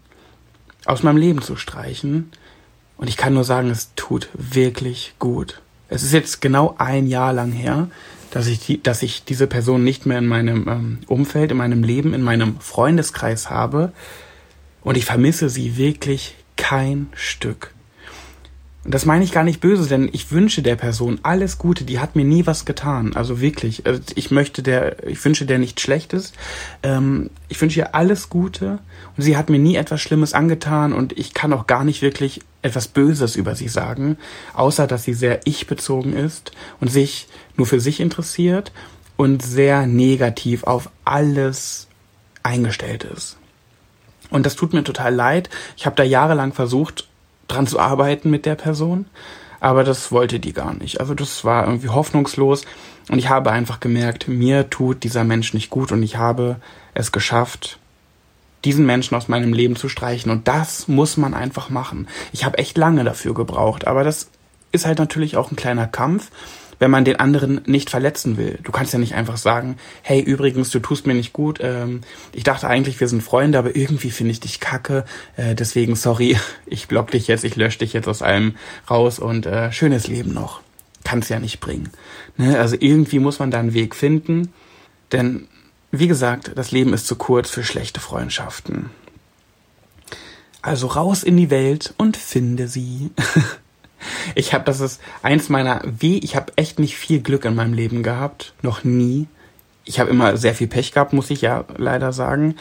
aus 0.85 1.03
meinem 1.03 1.17
Leben 1.17 1.41
zu 1.41 1.55
streichen. 1.55 2.31
Und 2.97 3.07
ich 3.07 3.17
kann 3.17 3.33
nur 3.33 3.43
sagen, 3.43 3.69
es 3.69 3.91
tut 3.95 4.29
wirklich 4.33 5.15
gut. 5.19 5.61
Es 5.89 6.03
ist 6.03 6.13
jetzt 6.13 6.41
genau 6.41 6.75
ein 6.77 7.07
Jahr 7.07 7.33
lang 7.33 7.51
her, 7.51 7.89
dass 8.31 8.47
ich, 8.47 8.59
die, 8.65 8.81
dass 8.81 9.03
ich 9.03 9.25
diese 9.25 9.47
Person 9.47 9.83
nicht 9.83 10.05
mehr 10.05 10.19
in 10.19 10.27
meinem 10.27 10.67
ähm, 10.67 10.99
Umfeld, 11.07 11.51
in 11.51 11.57
meinem 11.57 11.83
Leben, 11.83 12.13
in 12.13 12.21
meinem 12.21 12.59
Freundeskreis 12.59 13.49
habe. 13.49 13.91
Und 14.83 14.97
ich 14.97 15.05
vermisse 15.05 15.49
sie 15.49 15.77
wirklich 15.77 16.35
kein 16.55 17.09
Stück. 17.13 17.73
Und 18.83 18.95
das 18.95 19.05
meine 19.05 19.23
ich 19.23 19.31
gar 19.31 19.43
nicht 19.43 19.61
böse, 19.61 19.87
denn 19.87 20.09
ich 20.11 20.31
wünsche 20.31 20.63
der 20.63 20.75
Person 20.75 21.19
alles 21.21 21.59
Gute. 21.59 21.83
Die 21.83 21.99
hat 21.99 22.15
mir 22.15 22.25
nie 22.25 22.47
was 22.47 22.65
getan. 22.65 23.15
Also 23.15 23.39
wirklich. 23.39 23.85
Also 23.85 24.01
ich 24.15 24.31
möchte 24.31 24.63
der, 24.63 25.07
ich 25.07 25.23
wünsche 25.23 25.45
der 25.45 25.59
nichts 25.59 25.83
Schlechtes. 25.83 26.33
Ähm, 26.81 27.29
ich 27.47 27.61
wünsche 27.61 27.79
ihr 27.79 27.93
alles 27.93 28.29
Gute. 28.29 28.79
Und 29.15 29.23
sie 29.23 29.37
hat 29.37 29.51
mir 29.51 29.59
nie 29.59 29.75
etwas 29.75 30.01
Schlimmes 30.01 30.33
angetan 30.33 30.93
und 30.93 31.17
ich 31.17 31.35
kann 31.35 31.53
auch 31.53 31.67
gar 31.67 31.83
nicht 31.83 32.01
wirklich 32.01 32.41
etwas 32.63 32.87
Böses 32.87 33.35
über 33.35 33.55
sie 33.55 33.67
sagen, 33.67 34.17
außer 34.53 34.87
dass 34.87 35.03
sie 35.03 35.13
sehr 35.13 35.41
ich-bezogen 35.45 36.13
ist 36.13 36.51
und 36.79 36.89
sich 36.89 37.27
nur 37.57 37.67
für 37.67 37.79
sich 37.79 37.99
interessiert 37.99 38.71
und 39.15 39.43
sehr 39.43 39.85
negativ 39.85 40.63
auf 40.63 40.89
alles 41.05 41.87
eingestellt 42.41 43.03
ist. 43.03 43.37
Und 44.31 44.45
das 44.45 44.55
tut 44.55 44.73
mir 44.73 44.83
total 44.83 45.13
leid. 45.13 45.49
Ich 45.77 45.85
habe 45.85 45.95
da 45.95 46.03
jahrelang 46.03 46.53
versucht, 46.53 47.07
dran 47.53 47.67
zu 47.67 47.79
arbeiten 47.79 48.29
mit 48.29 48.45
der 48.45 48.55
Person. 48.55 49.05
Aber 49.59 49.83
das 49.83 50.11
wollte 50.11 50.39
die 50.39 50.53
gar 50.53 50.73
nicht. 50.73 50.99
Also 50.99 51.13
das 51.13 51.45
war 51.45 51.65
irgendwie 51.65 51.89
hoffnungslos. 51.89 52.65
Und 53.09 53.19
ich 53.19 53.29
habe 53.29 53.51
einfach 53.51 53.79
gemerkt, 53.79 54.27
mir 54.27 54.69
tut 54.69 55.03
dieser 55.03 55.23
Mensch 55.23 55.53
nicht 55.53 55.69
gut 55.69 55.91
und 55.91 56.01
ich 56.01 56.17
habe 56.17 56.57
es 56.93 57.11
geschafft, 57.11 57.77
diesen 58.65 58.85
Menschen 58.85 59.15
aus 59.15 59.27
meinem 59.27 59.53
Leben 59.53 59.75
zu 59.75 59.89
streichen. 59.89 60.31
Und 60.31 60.47
das 60.47 60.87
muss 60.87 61.17
man 61.17 61.33
einfach 61.33 61.69
machen. 61.69 62.07
Ich 62.31 62.45
habe 62.45 62.57
echt 62.57 62.77
lange 62.77 63.03
dafür 63.03 63.33
gebraucht, 63.33 63.87
aber 63.87 64.03
das 64.03 64.29
ist 64.71 64.85
halt 64.85 64.99
natürlich 64.99 65.37
auch 65.37 65.51
ein 65.51 65.55
kleiner 65.55 65.87
Kampf 65.87 66.31
wenn 66.81 66.89
man 66.89 67.05
den 67.05 67.17
anderen 67.17 67.61
nicht 67.67 67.91
verletzen 67.91 68.37
will. 68.37 68.57
Du 68.63 68.71
kannst 68.71 68.91
ja 68.91 68.97
nicht 68.97 69.13
einfach 69.13 69.37
sagen, 69.37 69.77
hey, 70.01 70.19
übrigens, 70.19 70.71
du 70.71 70.79
tust 70.79 71.05
mir 71.05 71.13
nicht 71.13 71.31
gut. 71.31 71.59
Ähm, 71.61 72.01
ich 72.33 72.43
dachte 72.43 72.67
eigentlich, 72.67 72.99
wir 72.99 73.07
sind 73.07 73.21
Freunde, 73.21 73.59
aber 73.59 73.75
irgendwie 73.75 74.09
finde 74.09 74.31
ich 74.31 74.39
dich 74.39 74.59
kacke. 74.59 75.05
Äh, 75.37 75.53
deswegen, 75.53 75.95
sorry, 75.95 76.39
ich 76.65 76.87
block 76.87 77.11
dich 77.11 77.27
jetzt, 77.27 77.43
ich 77.43 77.55
lösche 77.55 77.77
dich 77.77 77.93
jetzt 77.93 78.07
aus 78.07 78.23
allem 78.23 78.55
raus 78.89 79.19
und 79.19 79.45
äh, 79.45 79.71
schönes 79.71 80.07
Leben 80.07 80.33
noch. 80.33 80.61
Kann's 81.03 81.29
ja 81.29 81.39
nicht 81.39 81.59
bringen. 81.59 81.91
Ne? 82.37 82.57
Also 82.57 82.75
irgendwie 82.79 83.19
muss 83.19 83.37
man 83.37 83.51
da 83.51 83.59
einen 83.59 83.75
Weg 83.75 83.95
finden. 83.95 84.51
Denn, 85.11 85.47
wie 85.91 86.07
gesagt, 86.07 86.53
das 86.55 86.71
Leben 86.71 86.93
ist 86.93 87.05
zu 87.05 87.15
kurz 87.15 87.51
für 87.51 87.63
schlechte 87.63 87.99
Freundschaften. 87.99 88.89
Also 90.63 90.87
raus 90.87 91.21
in 91.21 91.37
die 91.37 91.51
Welt 91.51 91.93
und 91.97 92.17
finde 92.17 92.67
sie. 92.67 93.11
Ich 94.35 94.53
habe, 94.53 94.63
das 94.65 94.79
ist 94.79 95.01
eins 95.23 95.49
meiner 95.49 95.81
Weh. 95.85 96.19
Ich 96.23 96.35
habe 96.35 96.53
echt 96.55 96.79
nicht 96.79 96.97
viel 96.97 97.21
Glück 97.21 97.45
in 97.45 97.55
meinem 97.55 97.73
Leben 97.73 98.03
gehabt, 98.03 98.53
noch 98.61 98.83
nie. 98.83 99.27
Ich 99.83 99.99
habe 99.99 100.09
immer 100.09 100.37
sehr 100.37 100.53
viel 100.53 100.67
Pech 100.67 100.91
gehabt, 100.91 101.13
muss 101.13 101.31
ich 101.31 101.41
ja 101.41 101.65
leider 101.77 102.13
sagen, 102.13 102.55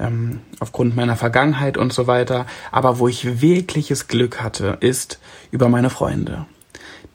ähm, 0.00 0.40
aufgrund 0.60 0.96
meiner 0.96 1.16
Vergangenheit 1.16 1.78
und 1.78 1.92
so 1.92 2.06
weiter. 2.06 2.46
Aber 2.72 2.98
wo 2.98 3.08
ich 3.08 3.40
wirkliches 3.40 4.08
Glück 4.08 4.42
hatte, 4.42 4.78
ist 4.80 5.20
über 5.50 5.68
meine 5.68 5.90
Freunde. 5.90 6.46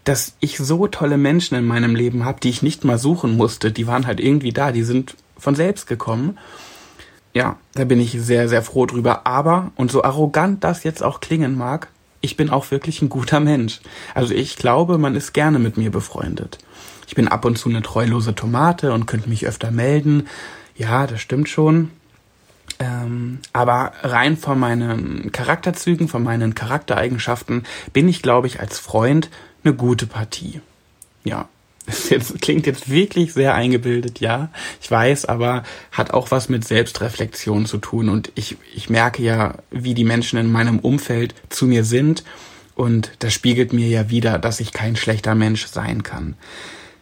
Dass 0.05 0.33
ich 0.39 0.57
so 0.57 0.87
tolle 0.87 1.17
Menschen 1.17 1.55
in 1.55 1.65
meinem 1.65 1.95
Leben 1.95 2.25
habe, 2.25 2.39
die 2.39 2.49
ich 2.49 2.63
nicht 2.63 2.85
mal 2.85 2.97
suchen 2.97 3.35
musste, 3.35 3.71
die 3.71 3.85
waren 3.85 4.07
halt 4.07 4.19
irgendwie 4.19 4.53
da, 4.53 4.71
die 4.71 4.83
sind 4.83 5.15
von 5.37 5.55
selbst 5.55 5.87
gekommen. 5.87 6.37
Ja, 7.33 7.57
da 7.73 7.83
bin 7.83 7.99
ich 7.99 8.11
sehr, 8.11 8.49
sehr 8.49 8.61
froh 8.61 8.85
drüber. 8.85 9.27
Aber, 9.27 9.71
und 9.75 9.91
so 9.91 10.03
arrogant 10.03 10.63
das 10.63 10.83
jetzt 10.83 11.03
auch 11.03 11.19
klingen 11.19 11.55
mag, 11.55 11.89
ich 12.21 12.37
bin 12.37 12.49
auch 12.49 12.71
wirklich 12.71 13.01
ein 13.01 13.09
guter 13.09 13.39
Mensch. 13.39 13.79
Also 14.13 14.33
ich 14.33 14.55
glaube, 14.55 14.97
man 14.97 15.15
ist 15.15 15.33
gerne 15.33 15.59
mit 15.59 15.77
mir 15.77 15.91
befreundet. 15.91 16.57
Ich 17.07 17.15
bin 17.15 17.27
ab 17.27 17.45
und 17.45 17.57
zu 17.57 17.69
eine 17.69 17.81
treulose 17.81 18.35
Tomate 18.35 18.93
und 18.93 19.05
könnte 19.05 19.29
mich 19.29 19.47
öfter 19.47 19.71
melden. 19.71 20.27
Ja, 20.75 21.07
das 21.07 21.21
stimmt 21.21 21.49
schon. 21.49 21.91
Ähm, 22.77 23.39
aber 23.51 23.93
rein 24.03 24.37
von 24.37 24.59
meinen 24.59 25.31
Charakterzügen, 25.31 26.07
von 26.07 26.23
meinen 26.23 26.55
Charaktereigenschaften 26.55 27.63
bin 27.93 28.07
ich, 28.07 28.21
glaube 28.21 28.47
ich, 28.47 28.59
als 28.59 28.79
Freund 28.79 29.29
eine 29.63 29.73
gute 29.73 30.05
Partie. 30.05 30.61
Ja, 31.23 31.49
das 32.09 32.33
klingt 32.41 32.65
jetzt 32.65 32.89
wirklich 32.89 33.33
sehr 33.33 33.55
eingebildet, 33.55 34.19
ja. 34.19 34.49
Ich 34.81 34.89
weiß, 34.89 35.25
aber 35.25 35.63
hat 35.91 36.11
auch 36.11 36.31
was 36.31 36.49
mit 36.49 36.65
Selbstreflexion 36.65 37.65
zu 37.65 37.77
tun. 37.77 38.09
Und 38.09 38.31
ich, 38.35 38.57
ich 38.73 38.89
merke 38.89 39.21
ja, 39.21 39.55
wie 39.71 39.93
die 39.93 40.03
Menschen 40.03 40.39
in 40.39 40.51
meinem 40.51 40.79
Umfeld 40.79 41.33
zu 41.49 41.65
mir 41.65 41.83
sind. 41.83 42.23
Und 42.75 43.11
das 43.19 43.33
spiegelt 43.33 43.73
mir 43.73 43.87
ja 43.87 44.09
wieder, 44.09 44.39
dass 44.39 44.59
ich 44.59 44.71
kein 44.71 44.95
schlechter 44.95 45.35
Mensch 45.35 45.65
sein 45.67 46.03
kann. 46.03 46.35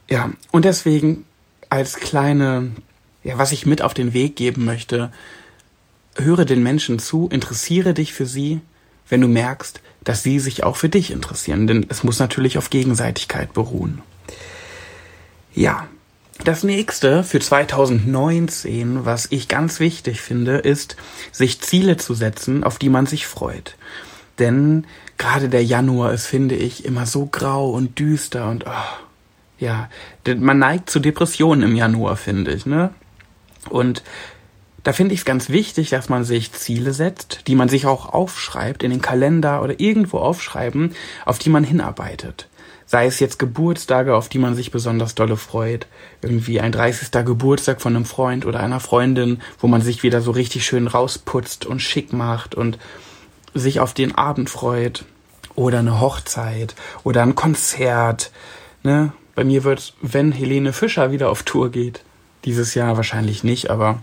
Ja, 0.09 0.31
und 0.51 0.65
deswegen 0.65 1.25
als 1.69 1.97
kleine, 1.97 2.71
ja, 3.23 3.37
was 3.37 3.51
ich 3.51 3.65
mit 3.65 3.81
auf 3.81 3.93
den 3.93 4.13
Weg 4.13 4.35
geben 4.35 4.65
möchte, 4.65 5.11
höre 6.15 6.45
den 6.45 6.63
Menschen 6.63 6.99
zu, 6.99 7.29
interessiere 7.31 7.93
dich 7.93 8.13
für 8.13 8.25
sie, 8.25 8.61
wenn 9.09 9.21
du 9.21 9.27
merkst, 9.27 9.81
dass 10.03 10.23
sie 10.23 10.39
sich 10.39 10.63
auch 10.63 10.77
für 10.77 10.89
dich 10.89 11.11
interessieren. 11.11 11.67
Denn 11.67 11.85
es 11.89 12.03
muss 12.03 12.19
natürlich 12.19 12.57
auf 12.57 12.69
Gegenseitigkeit 12.69 13.53
beruhen. 13.53 14.01
Ja, 15.57 15.87
das 16.43 16.63
nächste 16.63 17.23
für 17.23 17.39
2019, 17.39 19.05
was 19.05 19.25
ich 19.31 19.47
ganz 19.47 19.79
wichtig 19.79 20.21
finde, 20.21 20.59
ist, 20.59 20.97
sich 21.31 21.61
Ziele 21.61 21.97
zu 21.97 22.13
setzen, 22.13 22.63
auf 22.63 22.77
die 22.77 22.89
man 22.89 23.07
sich 23.07 23.25
freut. 23.25 23.75
Denn 24.37 24.85
gerade 25.17 25.49
der 25.49 25.65
Januar 25.65 26.13
ist, 26.13 26.27
finde 26.27 26.53
ich, 26.53 26.85
immer 26.85 27.07
so 27.07 27.25
grau 27.25 27.71
und 27.71 27.97
düster 27.97 28.51
und 28.51 28.65
oh, 28.67 29.05
ja, 29.57 29.89
man 30.37 30.59
neigt 30.59 30.91
zu 30.91 30.99
Depressionen 30.99 31.63
im 31.71 31.75
Januar, 31.75 32.17
finde 32.17 32.53
ich, 32.53 32.67
ne? 32.67 32.91
Und 33.67 34.03
da 34.83 34.93
finde 34.93 35.15
ich 35.15 35.21
es 35.21 35.25
ganz 35.25 35.49
wichtig, 35.49 35.89
dass 35.89 36.07
man 36.07 36.23
sich 36.23 36.53
Ziele 36.53 36.93
setzt, 36.93 37.47
die 37.47 37.55
man 37.55 37.67
sich 37.67 37.87
auch 37.87 38.13
aufschreibt, 38.13 38.83
in 38.83 38.91
den 38.91 39.01
Kalender 39.01 39.63
oder 39.63 39.79
irgendwo 39.79 40.19
aufschreiben, 40.19 40.93
auf 41.25 41.39
die 41.39 41.49
man 41.49 41.63
hinarbeitet. 41.63 42.47
Sei 42.89 43.05
es 43.05 43.19
jetzt 43.19 43.37
Geburtstage, 43.37 44.15
auf 44.15 44.29
die 44.29 44.39
man 44.39 44.55
sich 44.55 44.71
besonders 44.71 45.13
dolle 45.13 45.35
freut, 45.35 45.87
irgendwie 46.21 46.61
ein 46.61 46.71
30. 46.71 47.11
Geburtstag 47.25 47.81
von 47.81 47.95
einem 47.95 48.05
Freund 48.05 48.45
oder 48.45 48.61
einer 48.61 48.79
Freundin, 48.79 49.41
wo 49.59 49.67
man 49.67 49.81
sich 49.81 50.03
wieder 50.03 50.21
so 50.21 50.31
richtig 50.31 50.65
schön 50.65 50.87
rausputzt 50.87 51.65
und 51.65 51.81
schick 51.81 52.13
macht 52.13 52.55
und 52.55 52.79
sich 53.53 53.81
auf 53.81 53.93
den 53.93 54.15
Abend 54.15 54.49
freut. 54.49 55.03
Oder 55.53 55.79
eine 55.79 55.99
Hochzeit 55.99 56.75
oder 57.03 57.23
ein 57.23 57.35
Konzert. 57.35 58.31
Ne? 58.83 59.11
Bei 59.35 59.43
mir 59.43 59.63
wird, 59.63 59.93
wenn 60.01 60.31
Helene 60.31 60.71
Fischer 60.71 61.11
wieder 61.11 61.29
auf 61.29 61.43
Tour 61.43 61.71
geht, 61.71 62.03
dieses 62.45 62.73
Jahr 62.73 62.95
wahrscheinlich 62.95 63.43
nicht, 63.43 63.69
aber 63.69 64.01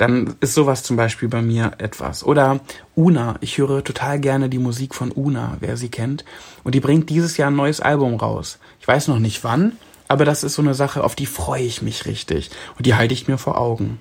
dann 0.00 0.36
ist 0.40 0.54
sowas 0.54 0.82
zum 0.82 0.96
Beispiel 0.96 1.28
bei 1.28 1.42
mir 1.42 1.72
etwas. 1.76 2.24
Oder 2.24 2.60
Una. 2.94 3.34
Ich 3.42 3.58
höre 3.58 3.84
total 3.84 4.18
gerne 4.18 4.48
die 4.48 4.58
Musik 4.58 4.94
von 4.94 5.12
Una, 5.12 5.58
wer 5.60 5.76
sie 5.76 5.90
kennt. 5.90 6.24
Und 6.64 6.74
die 6.74 6.80
bringt 6.80 7.10
dieses 7.10 7.36
Jahr 7.36 7.50
ein 7.50 7.56
neues 7.56 7.82
Album 7.82 8.14
raus. 8.14 8.58
Ich 8.80 8.88
weiß 8.88 9.08
noch 9.08 9.18
nicht 9.18 9.44
wann, 9.44 9.72
aber 10.08 10.24
das 10.24 10.42
ist 10.42 10.54
so 10.54 10.62
eine 10.62 10.72
Sache, 10.72 11.04
auf 11.04 11.16
die 11.16 11.26
freue 11.26 11.64
ich 11.64 11.82
mich 11.82 12.06
richtig. 12.06 12.50
Und 12.78 12.86
die 12.86 12.94
halte 12.94 13.12
ich 13.12 13.28
mir 13.28 13.36
vor 13.36 13.58
Augen. 13.58 13.98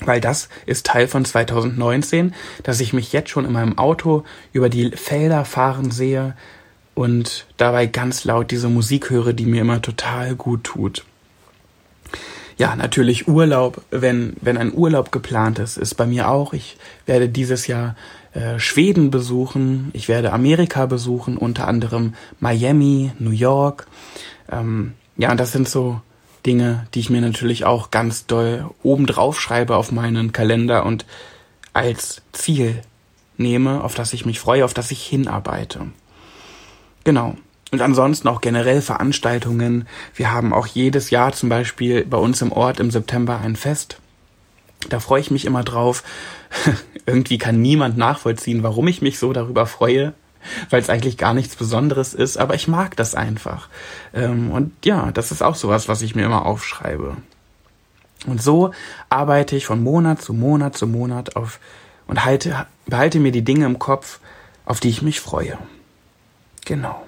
Weil 0.00 0.20
das 0.20 0.50
ist 0.66 0.84
Teil 0.84 1.08
von 1.08 1.24
2019, 1.24 2.34
dass 2.62 2.80
ich 2.80 2.92
mich 2.92 3.14
jetzt 3.14 3.30
schon 3.30 3.46
in 3.46 3.52
meinem 3.52 3.78
Auto 3.78 4.24
über 4.52 4.68
die 4.68 4.90
Felder 4.90 5.46
fahren 5.46 5.90
sehe 5.90 6.36
und 6.92 7.46
dabei 7.56 7.86
ganz 7.86 8.24
laut 8.24 8.50
diese 8.50 8.68
Musik 8.68 9.08
höre, 9.08 9.32
die 9.32 9.46
mir 9.46 9.62
immer 9.62 9.80
total 9.80 10.34
gut 10.34 10.64
tut 10.64 11.02
ja, 12.56 12.76
natürlich 12.76 13.26
Urlaub, 13.28 13.82
wenn, 13.90 14.34
wenn 14.40 14.56
ein 14.56 14.72
Urlaub 14.72 15.10
geplant 15.12 15.58
ist, 15.58 15.76
ist 15.76 15.94
bei 15.94 16.06
mir 16.06 16.28
auch. 16.28 16.52
Ich 16.52 16.76
werde 17.06 17.28
dieses 17.28 17.66
Jahr 17.66 17.96
äh, 18.32 18.58
Schweden 18.58 19.10
besuchen, 19.10 19.90
ich 19.92 20.08
werde 20.08 20.32
Amerika 20.32 20.86
besuchen, 20.86 21.36
unter 21.36 21.66
anderem 21.66 22.14
Miami, 22.40 23.12
New 23.18 23.30
York. 23.30 23.86
Ähm, 24.50 24.94
ja, 25.16 25.30
und 25.30 25.38
das 25.38 25.52
sind 25.52 25.68
so 25.68 26.00
Dinge, 26.46 26.86
die 26.94 27.00
ich 27.00 27.10
mir 27.10 27.20
natürlich 27.20 27.64
auch 27.64 27.90
ganz 27.90 28.26
doll 28.26 28.70
obendrauf 28.82 29.40
schreibe 29.40 29.76
auf 29.76 29.92
meinen 29.92 30.32
Kalender 30.32 30.84
und 30.84 31.06
als 31.72 32.22
Ziel 32.32 32.82
nehme, 33.36 33.82
auf 33.82 33.94
das 33.94 34.12
ich 34.12 34.26
mich 34.26 34.38
freue, 34.38 34.64
auf 34.64 34.74
das 34.74 34.90
ich 34.90 35.04
hinarbeite. 35.04 35.86
Genau. 37.02 37.36
Und 37.74 37.82
ansonsten 37.82 38.28
auch 38.28 38.40
generell 38.40 38.80
Veranstaltungen. 38.80 39.88
Wir 40.14 40.30
haben 40.30 40.52
auch 40.52 40.68
jedes 40.68 41.10
Jahr 41.10 41.32
zum 41.32 41.48
Beispiel 41.48 42.04
bei 42.04 42.16
uns 42.16 42.40
im 42.40 42.52
Ort 42.52 42.78
im 42.78 42.92
September 42.92 43.40
ein 43.40 43.56
Fest. 43.56 43.98
Da 44.88 45.00
freue 45.00 45.20
ich 45.20 45.32
mich 45.32 45.44
immer 45.44 45.64
drauf. 45.64 46.04
Irgendwie 47.04 47.36
kann 47.36 47.60
niemand 47.60 47.96
nachvollziehen, 47.96 48.62
warum 48.62 48.86
ich 48.86 49.02
mich 49.02 49.18
so 49.18 49.32
darüber 49.32 49.66
freue, 49.66 50.14
weil 50.70 50.80
es 50.80 50.88
eigentlich 50.88 51.18
gar 51.18 51.34
nichts 51.34 51.56
Besonderes 51.56 52.14
ist, 52.14 52.36
aber 52.36 52.54
ich 52.54 52.68
mag 52.68 52.94
das 52.94 53.16
einfach. 53.16 53.68
Ähm, 54.14 54.52
und 54.52 54.72
ja, 54.84 55.10
das 55.10 55.32
ist 55.32 55.42
auch 55.42 55.56
sowas, 55.56 55.88
was 55.88 56.00
ich 56.00 56.14
mir 56.14 56.26
immer 56.26 56.46
aufschreibe. 56.46 57.16
Und 58.24 58.40
so 58.40 58.70
arbeite 59.08 59.56
ich 59.56 59.66
von 59.66 59.82
Monat 59.82 60.22
zu 60.22 60.32
Monat 60.32 60.76
zu 60.76 60.86
Monat 60.86 61.34
auf 61.34 61.58
und 62.06 62.24
halte, 62.24 62.68
behalte 62.86 63.18
mir 63.18 63.32
die 63.32 63.42
Dinge 63.42 63.66
im 63.66 63.80
Kopf, 63.80 64.20
auf 64.64 64.78
die 64.78 64.90
ich 64.90 65.02
mich 65.02 65.20
freue. 65.20 65.58
Genau. 66.64 67.04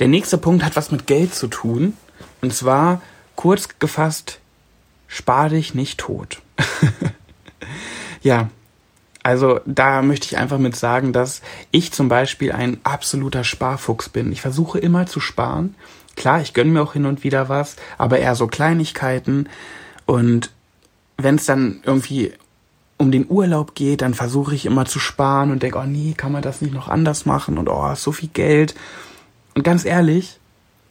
Der 0.00 0.08
nächste 0.08 0.38
Punkt 0.38 0.64
hat 0.64 0.76
was 0.76 0.90
mit 0.90 1.06
Geld 1.06 1.34
zu 1.34 1.46
tun. 1.46 1.96
Und 2.40 2.54
zwar, 2.54 3.02
kurz 3.36 3.68
gefasst, 3.78 4.40
spar 5.06 5.50
dich 5.50 5.74
nicht 5.74 6.00
tot. 6.00 6.40
ja, 8.22 8.48
also 9.22 9.60
da 9.66 10.00
möchte 10.00 10.26
ich 10.26 10.38
einfach 10.38 10.58
mit 10.58 10.74
sagen, 10.74 11.12
dass 11.12 11.42
ich 11.70 11.92
zum 11.92 12.08
Beispiel 12.08 12.52
ein 12.52 12.78
absoluter 12.82 13.44
Sparfuchs 13.44 14.08
bin. 14.08 14.32
Ich 14.32 14.40
versuche 14.40 14.78
immer 14.78 15.06
zu 15.06 15.20
sparen. 15.20 15.74
Klar, 16.16 16.40
ich 16.40 16.54
gönne 16.54 16.70
mir 16.70 16.82
auch 16.82 16.94
hin 16.94 17.06
und 17.06 17.22
wieder 17.22 17.48
was, 17.48 17.76
aber 17.98 18.18
eher 18.18 18.34
so 18.34 18.46
Kleinigkeiten. 18.46 19.48
Und 20.06 20.50
wenn 21.18 21.34
es 21.34 21.44
dann 21.44 21.80
irgendwie 21.84 22.32
um 22.96 23.12
den 23.12 23.26
Urlaub 23.28 23.74
geht, 23.74 24.00
dann 24.02 24.14
versuche 24.14 24.54
ich 24.54 24.66
immer 24.66 24.86
zu 24.86 24.98
sparen 24.98 25.50
und 25.50 25.62
denke, 25.62 25.78
oh 25.78 25.84
nee, 25.84 26.14
kann 26.16 26.32
man 26.32 26.42
das 26.42 26.62
nicht 26.62 26.74
noch 26.74 26.88
anders 26.88 27.26
machen 27.26 27.58
und 27.58 27.68
oh, 27.68 27.94
so 27.94 28.12
viel 28.12 28.30
Geld. 28.32 28.74
Und 29.54 29.62
ganz 29.62 29.84
ehrlich, 29.84 30.38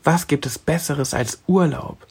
was 0.03 0.27
gibt 0.27 0.45
es 0.45 0.59
Besseres 0.59 1.13
als 1.13 1.41
Urlaub, 1.47 2.05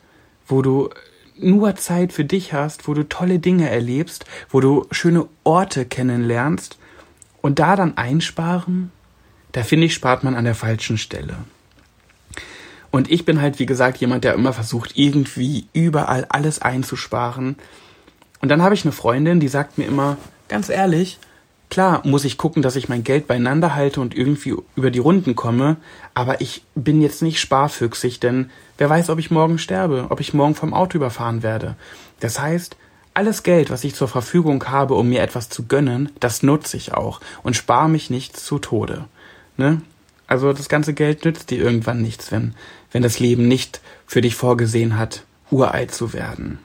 wo 0.46 0.62
du 0.62 0.90
nur 1.38 1.76
Zeit 1.76 2.12
für 2.12 2.24
dich 2.24 2.52
hast, 2.52 2.88
wo 2.88 2.94
du 2.94 3.08
tolle 3.08 3.38
Dinge 3.38 3.70
erlebst, 3.70 4.24
wo 4.50 4.60
du 4.60 4.86
schöne 4.90 5.26
Orte 5.44 5.84
kennenlernst 5.84 6.78
und 7.42 7.58
da 7.58 7.76
dann 7.76 7.96
einsparen? 7.96 8.90
Da 9.52 9.62
finde 9.62 9.86
ich, 9.86 9.94
spart 9.94 10.24
man 10.24 10.34
an 10.34 10.44
der 10.44 10.54
falschen 10.54 10.98
Stelle. 10.98 11.36
Und 12.90 13.10
ich 13.10 13.24
bin 13.24 13.40
halt, 13.40 13.58
wie 13.58 13.66
gesagt, 13.66 13.98
jemand, 13.98 14.24
der 14.24 14.34
immer 14.34 14.52
versucht, 14.52 14.92
irgendwie 14.96 15.66
überall 15.72 16.26
alles 16.28 16.60
einzusparen. 16.60 17.56
Und 18.40 18.48
dann 18.48 18.62
habe 18.62 18.74
ich 18.74 18.84
eine 18.84 18.92
Freundin, 18.92 19.40
die 19.40 19.48
sagt 19.48 19.78
mir 19.78 19.84
immer, 19.84 20.16
ganz 20.48 20.68
ehrlich, 20.68 21.18
Klar 21.70 22.00
muss 22.06 22.24
ich 22.24 22.38
gucken, 22.38 22.62
dass 22.62 22.76
ich 22.76 22.88
mein 22.88 23.04
Geld 23.04 23.26
beieinander 23.26 23.74
halte 23.74 24.00
und 24.00 24.16
irgendwie 24.16 24.54
über 24.74 24.90
die 24.90 24.98
Runden 24.98 25.36
komme, 25.36 25.76
aber 26.14 26.40
ich 26.40 26.62
bin 26.74 27.02
jetzt 27.02 27.22
nicht 27.22 27.40
sparfüchsig, 27.40 28.20
denn 28.20 28.50
wer 28.78 28.88
weiß, 28.88 29.10
ob 29.10 29.18
ich 29.18 29.30
morgen 29.30 29.58
sterbe, 29.58 30.06
ob 30.08 30.20
ich 30.20 30.32
morgen 30.32 30.54
vom 30.54 30.72
Auto 30.72 30.96
überfahren 30.96 31.42
werde. 31.42 31.76
Das 32.20 32.40
heißt, 32.40 32.76
alles 33.12 33.42
Geld, 33.42 33.70
was 33.70 33.84
ich 33.84 33.94
zur 33.94 34.08
Verfügung 34.08 34.64
habe, 34.68 34.94
um 34.94 35.08
mir 35.08 35.22
etwas 35.22 35.48
zu 35.48 35.66
gönnen, 35.66 36.10
das 36.20 36.42
nutze 36.42 36.76
ich 36.76 36.94
auch 36.94 37.20
und 37.42 37.56
spare 37.56 37.88
mich 37.88 38.10
nicht 38.10 38.36
zu 38.36 38.58
Tode. 38.58 39.04
Ne? 39.56 39.82
Also 40.26 40.52
das 40.52 40.68
ganze 40.68 40.94
Geld 40.94 41.24
nützt 41.24 41.50
dir 41.50 41.58
irgendwann 41.58 42.00
nichts, 42.00 42.30
wenn, 42.32 42.54
wenn 42.92 43.02
das 43.02 43.18
Leben 43.18 43.48
nicht 43.48 43.80
für 44.06 44.20
dich 44.20 44.36
vorgesehen 44.36 44.96
hat, 44.96 45.24
uralt 45.50 45.92
zu 45.92 46.12
werden. 46.12 46.58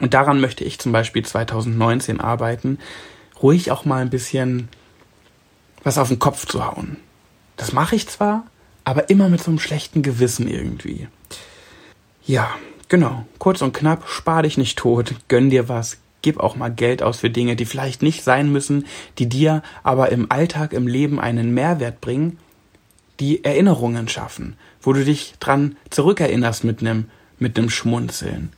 Und 0.00 0.12
daran 0.12 0.40
möchte 0.40 0.64
ich 0.64 0.78
zum 0.78 0.92
Beispiel 0.92 1.24
2019 1.24 2.20
arbeiten, 2.20 2.78
ruhig 3.42 3.70
auch 3.70 3.84
mal 3.84 4.02
ein 4.02 4.10
bisschen 4.10 4.68
was 5.82 5.98
auf 5.98 6.08
den 6.08 6.18
Kopf 6.18 6.46
zu 6.46 6.64
hauen. 6.64 6.96
Das 7.56 7.72
mache 7.72 7.96
ich 7.96 8.08
zwar, 8.08 8.44
aber 8.84 9.10
immer 9.10 9.28
mit 9.28 9.42
so 9.42 9.50
einem 9.50 9.58
schlechten 9.58 10.02
Gewissen 10.02 10.48
irgendwie. 10.48 11.08
Ja, 12.26 12.50
genau. 12.88 13.26
Kurz 13.38 13.62
und 13.62 13.74
knapp, 13.74 14.08
spar 14.08 14.42
dich 14.42 14.58
nicht 14.58 14.78
tot, 14.78 15.14
gönn 15.28 15.50
dir 15.50 15.68
was, 15.68 15.98
gib 16.22 16.40
auch 16.40 16.56
mal 16.56 16.70
Geld 16.70 17.02
aus 17.02 17.18
für 17.18 17.30
Dinge, 17.30 17.54
die 17.54 17.66
vielleicht 17.66 18.02
nicht 18.02 18.24
sein 18.24 18.50
müssen, 18.50 18.86
die 19.18 19.28
dir 19.28 19.62
aber 19.82 20.10
im 20.10 20.30
Alltag, 20.30 20.72
im 20.72 20.86
Leben 20.86 21.20
einen 21.20 21.52
Mehrwert 21.52 22.00
bringen, 22.00 22.38
die 23.20 23.44
Erinnerungen 23.44 24.08
schaffen, 24.08 24.56
wo 24.80 24.92
du 24.92 25.04
dich 25.04 25.34
dran 25.38 25.76
zurückerinnerst 25.90 26.64
mit 26.64 26.82
nem, 26.82 27.10
mit 27.38 27.56
nem 27.56 27.70
Schmunzeln 27.70 28.52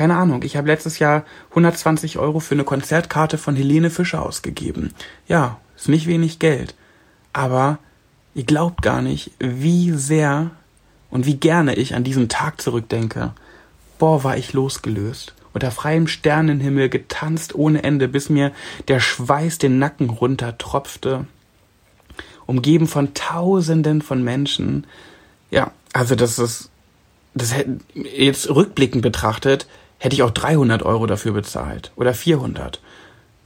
keine 0.00 0.16
Ahnung, 0.16 0.44
ich 0.44 0.56
habe 0.56 0.66
letztes 0.66 0.98
Jahr 0.98 1.26
120 1.50 2.16
Euro 2.18 2.40
für 2.40 2.54
eine 2.54 2.64
Konzertkarte 2.64 3.36
von 3.36 3.54
Helene 3.54 3.90
Fischer 3.90 4.22
ausgegeben. 4.22 4.94
Ja, 5.28 5.58
ist 5.76 5.90
nicht 5.90 6.06
wenig 6.06 6.38
Geld. 6.38 6.74
Aber 7.34 7.78
ihr 8.32 8.44
glaubt 8.44 8.80
gar 8.80 9.02
nicht, 9.02 9.32
wie 9.38 9.90
sehr 9.90 10.52
und 11.10 11.26
wie 11.26 11.36
gerne 11.36 11.74
ich 11.74 11.94
an 11.94 12.02
diesen 12.02 12.30
Tag 12.30 12.62
zurückdenke. 12.62 13.34
Boah, 13.98 14.24
war 14.24 14.38
ich 14.38 14.54
losgelöst. 14.54 15.34
Unter 15.52 15.70
freiem 15.70 16.06
Sternenhimmel 16.06 16.88
getanzt 16.88 17.54
ohne 17.54 17.84
Ende, 17.84 18.08
bis 18.08 18.30
mir 18.30 18.52
der 18.88 19.00
Schweiß 19.00 19.58
den 19.58 19.78
Nacken 19.78 20.08
runtertropfte. 20.08 21.26
Umgeben 22.46 22.86
von 22.86 23.12
Tausenden 23.12 24.00
von 24.00 24.24
Menschen. 24.24 24.86
Ja, 25.50 25.72
also 25.92 26.14
das 26.14 26.38
ist, 26.38 26.70
das 27.34 27.54
jetzt 27.92 28.48
rückblickend 28.48 29.02
betrachtet, 29.02 29.66
hätte 30.00 30.16
ich 30.16 30.24
auch 30.24 30.30
300 30.30 30.82
Euro 30.82 31.06
dafür 31.06 31.32
bezahlt 31.32 31.92
oder 31.94 32.14
400, 32.14 32.80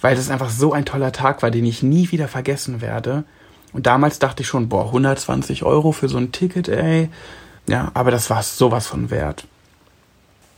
weil 0.00 0.16
das 0.16 0.30
einfach 0.30 0.48
so 0.48 0.72
ein 0.72 0.86
toller 0.86 1.12
Tag 1.12 1.42
war, 1.42 1.50
den 1.50 1.66
ich 1.66 1.82
nie 1.82 2.10
wieder 2.10 2.28
vergessen 2.28 2.80
werde. 2.80 3.24
Und 3.72 3.86
damals 3.86 4.20
dachte 4.20 4.42
ich 4.42 4.48
schon, 4.48 4.68
boah, 4.68 4.86
120 4.86 5.64
Euro 5.64 5.92
für 5.92 6.08
so 6.08 6.16
ein 6.16 6.32
Ticket, 6.32 6.68
ey. 6.68 7.10
Ja, 7.66 7.90
aber 7.94 8.10
das 8.10 8.30
war 8.30 8.42
sowas 8.42 8.86
von 8.86 9.10
wert. 9.10 9.46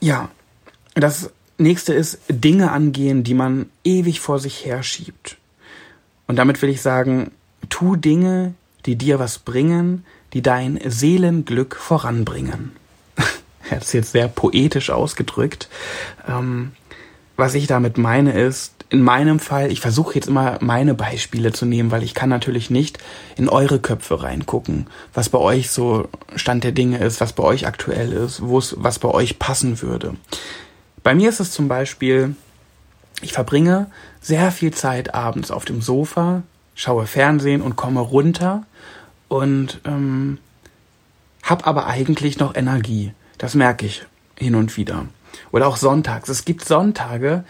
Ja, 0.01 0.29
das 0.95 1.31
nächste 1.57 1.95
ist 1.95 2.19
Dinge 2.29 2.73
angehen, 2.73 3.25
die 3.25 3.35
man 3.35 3.71
ewig 3.83 4.21
vor 4.21 4.39
sich 4.39 4.67
herschiebt. 4.67 5.39
Und 6.27 6.37
damit 6.37 6.61
will 6.61 6.69
ich 6.69 6.83
sagen, 6.83 7.31
tu 7.71 7.97
Dinge, 7.97 8.55
die 8.85 8.97
dir 8.97 9.19
was 9.19 9.39
bringen, 9.39 10.05
die 10.35 10.43
dein 10.43 10.79
Seelenglück 10.85 11.77
voranbringen. 11.77 12.73
Hat 13.71 13.83
es 13.83 13.93
jetzt 13.93 14.13
sehr 14.13 14.29
poetisch 14.29 14.91
ausgedrückt. 14.91 15.69
Ähm, 16.29 16.73
was 17.37 17.55
ich 17.55 17.67
damit 17.67 17.99
meine 17.99 18.33
ist, 18.33 18.73
in 18.89 19.03
meinem 19.03 19.41
Fall, 19.41 19.73
ich 19.73 19.81
versuche 19.81 20.15
jetzt 20.15 20.29
immer 20.29 20.59
meine 20.61 20.95
Beispiele 20.95 21.53
zu 21.53 21.67
nehmen, 21.67 21.91
weil 21.91 22.05
ich 22.05 22.15
kann 22.15 22.29
natürlich 22.29 22.71
nicht 22.71 22.99
in 23.37 23.49
eure 23.49 23.81
Köpfe 23.81 24.23
reingucken, 24.23 24.87
was 25.13 25.29
bei 25.29 25.39
euch 25.39 25.71
so 25.71 26.09
Stand 26.37 26.63
der 26.63 26.73
Dinge 26.73 26.99
ist, 26.99 27.21
was 27.21 27.33
bei 27.33 27.43
euch 27.43 27.67
aktuell 27.67 28.13
ist, 28.13 28.43
wo 28.43 28.59
es, 28.59 28.77
was 28.79 28.99
bei 29.01 29.09
euch 29.09 29.39
passen 29.39 29.83
würde. 29.83 30.15
Bei 31.03 31.15
mir 31.15 31.29
ist 31.29 31.41
es 31.41 31.51
zum 31.51 31.67
Beispiel, 31.69 32.37
ich 33.23 33.33
verbringe 33.33 33.91
sehr 34.21 34.53
viel 34.53 34.73
Zeit 34.73 35.15
abends 35.15 35.51
auf 35.51 35.65
dem 35.65 35.83
Sofa, 35.83 36.43
schaue 36.75 37.07
Fernsehen 37.07 37.63
und 37.63 37.75
komme 37.75 38.01
runter 38.01 38.65
und 39.29 39.81
ähm, 39.85 40.39
habe 41.43 41.67
aber 41.67 41.87
eigentlich 41.87 42.39
noch 42.39 42.55
Energie. 42.55 43.13
Das 43.39 43.55
merke 43.55 43.87
ich 43.87 44.07
hin 44.37 44.55
und 44.55 44.77
wieder. 44.77 45.07
Oder 45.53 45.67
auch 45.67 45.77
sonntags. 45.77 46.29
Es 46.29 46.45
gibt 46.45 46.65
Sonntage, 46.65 47.45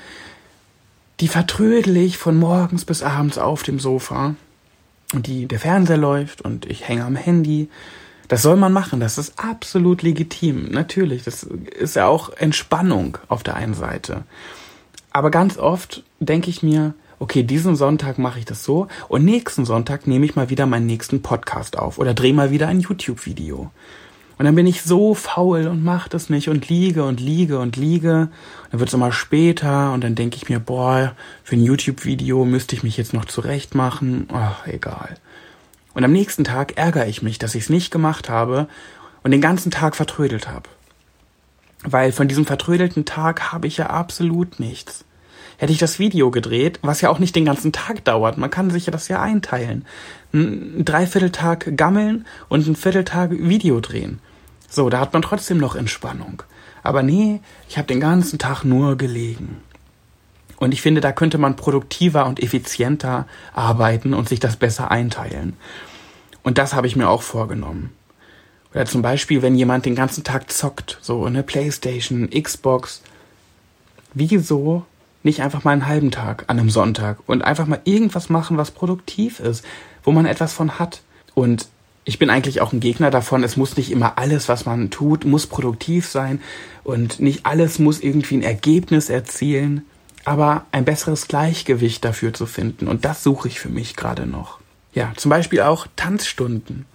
die 1.21 1.29
vertrödel 1.29 1.97
ich 1.97 2.19
von 2.19 2.37
morgens 2.37 2.85
bis 2.85 3.03
abends 3.03 3.39
auf 3.39 3.63
dem 3.63 3.79
Sofa 3.79 4.35
und 5.15 5.27
die, 5.27 5.47
der 5.47 5.61
Fernseher 5.61 5.97
läuft 5.97 6.43
und 6.43 6.67
ich 6.67 6.89
hänge 6.89 7.05
am 7.05 7.17
Handy. 7.17 7.69
Das 8.29 8.43
soll 8.43 8.57
man 8.57 8.73
machen, 8.73 8.99
das 8.99 9.19
ist 9.19 9.39
absolut 9.39 10.03
legitim. 10.03 10.71
Natürlich, 10.71 11.23
das 11.23 11.45
ist 11.45 11.97
ja 11.97 12.07
auch 12.07 12.31
Entspannung 12.31 13.19
auf 13.29 13.43
der 13.43 13.55
einen 13.55 13.75
Seite. 13.75 14.25
Aber 15.13 15.31
ganz 15.31 15.57
oft 15.57 16.03
denke 16.19 16.51
ich 16.51 16.63
mir, 16.63 16.95
okay, 17.19 17.43
diesen 17.43 17.77
Sonntag 17.77 18.19
mache 18.19 18.41
ich 18.41 18.45
das 18.45 18.65
so 18.65 18.89
und 19.09 19.25
nächsten 19.25 19.65
Sonntag 19.65 20.07
nehme 20.07 20.27
ich 20.27 20.37
mal 20.37 20.51
wieder 20.51 20.67
meinen 20.67 20.87
nächsten 20.87 21.23
Podcast 21.23 21.79
auf 21.79 21.99
oder 21.99 22.13
drehe 22.13 22.35
mal 22.35 22.51
wieder 22.51 22.69
ein 22.69 22.81
YouTube-Video. 22.81 23.71
Und 24.39 24.45
dann 24.45 24.55
bin 24.55 24.67
ich 24.67 24.83
so 24.83 25.15
faul 25.15 25.67
und 25.67 25.83
mach 25.83 26.09
das 26.09 26.29
nicht 26.29 26.49
und 26.49 26.69
liege 26.69 27.05
und 27.05 27.21
liege 27.21 27.59
und 27.59 27.77
liege. 27.77 28.29
Dann 28.71 28.81
wird 28.81 28.89
es 28.89 28.95
immer 28.95 29.13
später 29.13 29.93
und 29.93 30.05
dann 30.05 30.15
denke 30.15 30.37
ich 30.37 30.49
mir, 30.49 30.61
boah, 30.61 31.15
für 31.43 31.57
ein 31.57 31.65
YouTube-Video 31.65 32.45
müsste 32.45 32.77
ich 32.77 32.83
mich 32.83 32.99
jetzt 32.99 33.15
noch 33.15 33.25
zurecht 33.25 33.75
machen. 33.75 34.29
Ach, 34.33 34.67
egal. 34.67 35.17
Und 35.95 36.05
am 36.05 36.13
nächsten 36.13 36.45
Tag 36.45 36.77
ärgere 36.77 37.07
ich 37.07 37.23
mich, 37.23 37.39
dass 37.39 37.55
ich 37.55 37.65
es 37.65 37.71
nicht 37.71 37.91
gemacht 37.91 38.29
habe 38.29 38.69
und 39.23 39.31
den 39.31 39.41
ganzen 39.41 39.71
Tag 39.71 39.97
vertrödelt 39.97 40.49
habe. 40.49 40.69
Weil 41.83 42.13
von 42.13 42.29
diesem 42.29 42.45
vertrödelten 42.45 43.07
Tag 43.07 43.53
habe 43.53 43.67
ich 43.67 43.79
ja 43.79 43.87
absolut 43.87 44.61
nichts. 44.61 45.07
Hätte 45.57 45.73
ich 45.73 45.79
das 45.79 45.99
Video 45.99 46.31
gedreht, 46.31 46.81
was 46.83 47.01
ja 47.01 47.09
auch 47.09 47.19
nicht 47.19 47.35
den 47.35 47.47
ganzen 47.47 47.73
Tag 47.73 48.05
dauert, 48.05 48.37
man 48.37 48.51
kann 48.51 48.71
sich 48.71 48.85
ja 48.85 48.93
das 48.93 49.09
ja 49.09 49.23
einteilen. 49.23 49.87
Ein 50.35 50.85
Dreivierteltag 50.85 51.77
gammeln 51.79 52.27
und 52.51 52.67
ein 52.67 52.77
Vierteltag 52.77 53.31
Video 53.31 53.81
drehen. 53.81 54.21
So, 54.69 54.91
da 54.91 55.01
hat 55.01 55.13
man 55.13 55.23
trotzdem 55.23 55.59
noch 55.59 55.77
Entspannung. 55.77 56.43
Aber 56.83 57.03
nee, 57.03 57.41
ich 57.69 57.79
habe 57.79 57.89
den 57.89 58.01
ganzen 58.01 58.39
Tag 58.39 58.65
nur 58.65 58.97
gelegen. 58.97 59.61
Und 60.59 60.73
ich 60.73 60.83
finde, 60.83 61.01
da 61.01 61.13
könnte 61.13 61.39
man 61.39 61.57
produktiver 61.57 62.27
und 62.27 62.43
effizienter 62.43 63.27
arbeiten 63.55 64.15
und 64.15 64.29
sich 64.29 64.41
das 64.41 64.57
besser 64.57 64.91
einteilen. 64.91 65.57
Und 66.43 66.59
das 66.59 66.75
habe 66.75 66.87
ich 66.87 66.97
mir 66.97 67.09
auch 67.09 67.23
vorgenommen. 67.23 67.91
Oder 68.73 68.87
zum 68.87 69.03
Beispiel, 69.03 69.43
wenn 69.43 69.57
jemand 69.57 69.87
den 69.87 69.95
ganzen 69.95 70.25
Tag 70.25 70.51
zockt, 70.51 70.99
so 71.01 71.25
eine 71.25 71.43
Playstation, 71.43 72.31
Xbox, 72.31 73.03
wieso 74.15 74.85
nicht 75.23 75.43
einfach 75.43 75.65
mal 75.65 75.73
einen 75.73 75.87
halben 75.87 76.11
Tag 76.11 76.45
an 76.47 76.59
einem 76.59 76.71
Sonntag 76.71 77.19
und 77.27 77.43
einfach 77.43 77.67
mal 77.67 77.81
irgendwas 77.85 78.29
machen, 78.29 78.57
was 78.57 78.71
produktiv 78.71 79.41
ist, 79.41 79.65
wo 80.05 80.13
man 80.13 80.25
etwas 80.25 80.53
von 80.53 80.79
hat. 80.79 81.03
Und 81.35 81.69
ich 82.09 82.21
bin 82.21 82.31
eigentlich 82.31 82.61
auch 82.61 82.73
ein 82.73 82.79
Gegner 82.79 83.11
davon, 83.11 83.43
es 83.43 83.57
muss 83.57 83.77
nicht 83.77 83.91
immer 83.91 84.17
alles, 84.17 84.49
was 84.49 84.65
man 84.65 84.91
tut, 84.91 85.25
muss 85.25 85.49
produktiv 85.49 86.07
sein 86.07 86.41
und 86.85 87.19
nicht 87.19 87.45
alles 87.45 87.81
muss 87.81 88.01
irgendwie 88.01 88.37
ein 88.37 88.43
Ergebnis 88.45 89.11
erzielen, 89.11 89.85
aber 90.25 90.65
ein 90.71 90.85
besseres 90.85 91.27
Gleichgewicht 91.27 92.05
dafür 92.05 92.33
zu 92.33 92.47
finden. 92.47 92.87
Und 92.87 93.05
das 93.05 93.25
suche 93.25 93.49
ich 93.49 93.59
für 93.59 93.69
mich 93.69 93.97
gerade 93.97 94.25
noch. 94.25 94.61
Ja, 94.95 95.13
zum 95.17 95.31
Beispiel 95.31 95.63
auch 95.63 95.89
Tanzstunden. 95.97 96.87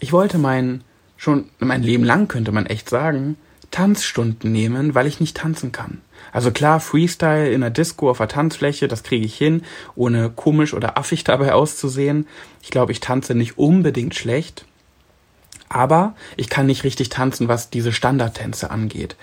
Ich 0.00 0.12
wollte 0.12 0.38
mein, 0.38 0.82
schon 1.16 1.44
mein 1.60 1.84
Leben 1.84 2.04
lang 2.04 2.26
könnte 2.26 2.50
man 2.50 2.66
echt 2.66 2.90
sagen, 2.90 3.36
Tanzstunden 3.70 4.50
nehmen, 4.50 4.94
weil 4.94 5.06
ich 5.06 5.20
nicht 5.20 5.36
tanzen 5.36 5.72
kann. 5.72 6.00
Also 6.32 6.50
klar, 6.50 6.80
Freestyle 6.80 7.50
in 7.50 7.60
der 7.60 7.70
Disco 7.70 8.10
auf 8.10 8.18
der 8.18 8.28
Tanzfläche, 8.28 8.88
das 8.88 9.02
kriege 9.02 9.24
ich 9.24 9.36
hin, 9.36 9.62
ohne 9.94 10.30
komisch 10.30 10.74
oder 10.74 10.98
affig 10.98 11.24
dabei 11.24 11.52
auszusehen. 11.52 12.26
Ich 12.62 12.70
glaube, 12.70 12.92
ich 12.92 13.00
tanze 13.00 13.34
nicht 13.34 13.58
unbedingt 13.58 14.14
schlecht, 14.14 14.64
aber 15.68 16.14
ich 16.36 16.48
kann 16.48 16.66
nicht 16.66 16.84
richtig 16.84 17.08
tanzen, 17.08 17.48
was 17.48 17.70
diese 17.70 17.92
Standardtänze 17.92 18.70
angeht. 18.70 19.16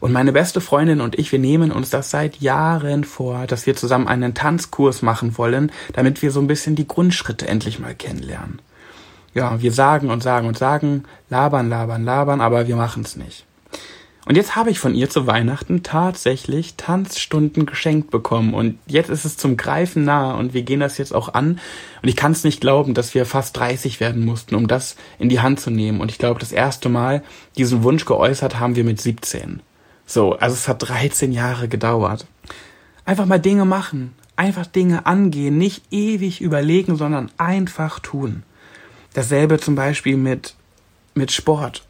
Und 0.00 0.10
meine 0.10 0.32
beste 0.32 0.60
Freundin 0.60 1.00
und 1.00 1.16
ich, 1.16 1.30
wir 1.30 1.38
nehmen 1.38 1.70
uns 1.70 1.90
das 1.90 2.10
seit 2.10 2.40
Jahren 2.40 3.04
vor, 3.04 3.46
dass 3.46 3.66
wir 3.66 3.76
zusammen 3.76 4.08
einen 4.08 4.34
Tanzkurs 4.34 5.00
machen 5.00 5.38
wollen, 5.38 5.70
damit 5.92 6.22
wir 6.22 6.32
so 6.32 6.40
ein 6.40 6.48
bisschen 6.48 6.74
die 6.74 6.88
Grundschritte 6.88 7.46
endlich 7.46 7.78
mal 7.78 7.94
kennenlernen. 7.94 8.60
Ja, 9.32 9.62
wir 9.62 9.72
sagen 9.72 10.10
und 10.10 10.20
sagen 10.20 10.48
und 10.48 10.58
sagen, 10.58 11.04
labern, 11.30 11.68
labern, 11.68 12.04
labern, 12.04 12.40
aber 12.40 12.66
wir 12.66 12.74
machen 12.74 13.04
es 13.04 13.14
nicht. 13.14 13.46
Und 14.24 14.36
jetzt 14.36 14.54
habe 14.54 14.70
ich 14.70 14.78
von 14.78 14.94
ihr 14.94 15.10
zu 15.10 15.26
Weihnachten 15.26 15.82
tatsächlich 15.82 16.76
Tanzstunden 16.76 17.66
geschenkt 17.66 18.10
bekommen. 18.10 18.54
Und 18.54 18.78
jetzt 18.86 19.10
ist 19.10 19.24
es 19.24 19.36
zum 19.36 19.56
Greifen 19.56 20.04
nah 20.04 20.34
und 20.34 20.54
wir 20.54 20.62
gehen 20.62 20.78
das 20.78 20.96
jetzt 20.98 21.12
auch 21.12 21.34
an. 21.34 21.58
Und 22.02 22.08
ich 22.08 22.14
kann 22.14 22.30
es 22.30 22.44
nicht 22.44 22.60
glauben, 22.60 22.94
dass 22.94 23.14
wir 23.14 23.26
fast 23.26 23.56
30 23.56 23.98
werden 23.98 24.24
mussten, 24.24 24.54
um 24.54 24.68
das 24.68 24.94
in 25.18 25.28
die 25.28 25.40
Hand 25.40 25.58
zu 25.58 25.70
nehmen. 25.70 26.00
Und 26.00 26.10
ich 26.10 26.18
glaube, 26.18 26.38
das 26.38 26.52
erste 26.52 26.88
Mal 26.88 27.24
diesen 27.56 27.82
Wunsch 27.82 28.04
geäußert 28.04 28.60
haben 28.60 28.76
wir 28.76 28.84
mit 28.84 29.00
17. 29.00 29.60
So, 30.06 30.34
also 30.34 30.54
es 30.54 30.68
hat 30.68 30.88
13 30.88 31.32
Jahre 31.32 31.66
gedauert. 31.66 32.26
Einfach 33.04 33.26
mal 33.26 33.40
Dinge 33.40 33.64
machen. 33.64 34.14
Einfach 34.36 34.66
Dinge 34.66 35.04
angehen. 35.04 35.58
Nicht 35.58 35.82
ewig 35.90 36.40
überlegen, 36.40 36.96
sondern 36.96 37.32
einfach 37.38 37.98
tun. 37.98 38.44
Dasselbe 39.14 39.58
zum 39.58 39.74
Beispiel 39.74 40.16
mit, 40.16 40.54
mit 41.14 41.32
Sport 41.32 41.84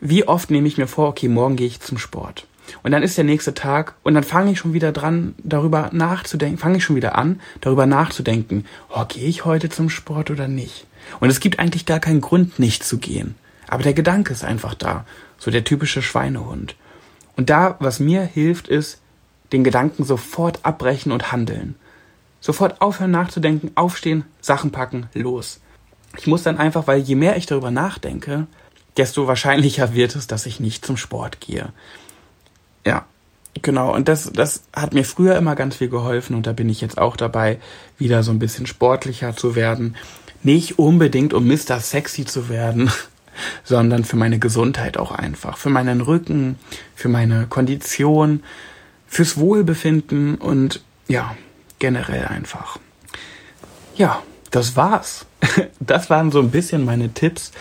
wie 0.00 0.26
oft 0.26 0.50
nehme 0.50 0.68
ich 0.68 0.78
mir 0.78 0.86
vor, 0.86 1.08
okay, 1.08 1.28
morgen 1.28 1.56
gehe 1.56 1.66
ich 1.66 1.80
zum 1.80 1.98
Sport. 1.98 2.46
Und 2.82 2.92
dann 2.92 3.02
ist 3.02 3.16
der 3.16 3.24
nächste 3.24 3.54
Tag 3.54 3.94
und 4.02 4.14
dann 4.14 4.24
fange 4.24 4.50
ich 4.50 4.58
schon 4.58 4.72
wieder 4.72 4.92
dran, 4.92 5.34
darüber 5.38 5.90
nachzudenken, 5.92 6.58
fange 6.58 6.78
ich 6.78 6.84
schon 6.84 6.96
wieder 6.96 7.16
an, 7.16 7.40
darüber 7.60 7.86
nachzudenken, 7.86 8.64
oh, 8.94 9.04
gehe 9.06 9.28
ich 9.28 9.44
heute 9.44 9.68
zum 9.68 9.88
Sport 9.88 10.30
oder 10.30 10.48
nicht? 10.48 10.86
Und 11.20 11.30
es 11.30 11.40
gibt 11.40 11.58
eigentlich 11.58 11.86
gar 11.86 12.00
keinen 12.00 12.20
Grund, 12.20 12.58
nicht 12.58 12.82
zu 12.82 12.98
gehen. 12.98 13.36
Aber 13.68 13.82
der 13.82 13.94
Gedanke 13.94 14.32
ist 14.32 14.44
einfach 14.44 14.74
da. 14.74 15.04
So 15.38 15.50
der 15.50 15.64
typische 15.64 16.02
Schweinehund. 16.02 16.76
Und 17.36 17.50
da, 17.50 17.76
was 17.78 18.00
mir 18.00 18.22
hilft, 18.22 18.68
ist, 18.68 19.00
den 19.52 19.64
Gedanken 19.64 20.04
sofort 20.04 20.64
abbrechen 20.64 21.12
und 21.12 21.30
handeln. 21.30 21.76
Sofort 22.40 22.80
aufhören 22.80 23.10
nachzudenken, 23.10 23.70
aufstehen, 23.74 24.24
Sachen 24.40 24.70
packen, 24.70 25.08
los. 25.14 25.60
Ich 26.16 26.26
muss 26.26 26.42
dann 26.42 26.58
einfach, 26.58 26.86
weil 26.86 27.00
je 27.00 27.14
mehr 27.14 27.36
ich 27.36 27.46
darüber 27.46 27.70
nachdenke, 27.70 28.46
desto 28.96 29.26
wahrscheinlicher 29.26 29.94
wird 29.94 30.16
es, 30.16 30.26
dass 30.26 30.46
ich 30.46 30.60
nicht 30.60 30.84
zum 30.84 30.96
Sport 30.96 31.40
gehe. 31.40 31.72
Ja, 32.84 33.04
genau. 33.62 33.94
Und 33.94 34.08
das, 34.08 34.30
das 34.32 34.62
hat 34.74 34.94
mir 34.94 35.04
früher 35.04 35.36
immer 35.36 35.54
ganz 35.54 35.76
viel 35.76 35.88
geholfen 35.88 36.34
und 36.34 36.46
da 36.46 36.52
bin 36.52 36.68
ich 36.68 36.80
jetzt 36.80 36.98
auch 36.98 37.16
dabei, 37.16 37.58
wieder 37.98 38.22
so 38.22 38.30
ein 38.30 38.38
bisschen 38.38 38.66
sportlicher 38.66 39.36
zu 39.36 39.54
werden. 39.54 39.96
Nicht 40.42 40.78
unbedingt, 40.78 41.34
um 41.34 41.46
Mr. 41.46 41.80
Sexy 41.80 42.24
zu 42.24 42.48
werden, 42.48 42.90
sondern 43.64 44.04
für 44.04 44.16
meine 44.16 44.38
Gesundheit 44.38 44.96
auch 44.96 45.10
einfach. 45.10 45.58
Für 45.58 45.70
meinen 45.70 46.00
Rücken, 46.00 46.58
für 46.94 47.08
meine 47.08 47.46
Kondition, 47.46 48.42
fürs 49.06 49.36
Wohlbefinden 49.36 50.36
und 50.36 50.82
ja, 51.08 51.36
generell 51.78 52.26
einfach. 52.26 52.78
Ja, 53.96 54.22
das 54.50 54.76
war's. 54.76 55.26
Das 55.78 56.10
waren 56.10 56.32
so 56.32 56.40
ein 56.40 56.50
bisschen 56.50 56.84
meine 56.84 57.12
Tipps, 57.14 57.52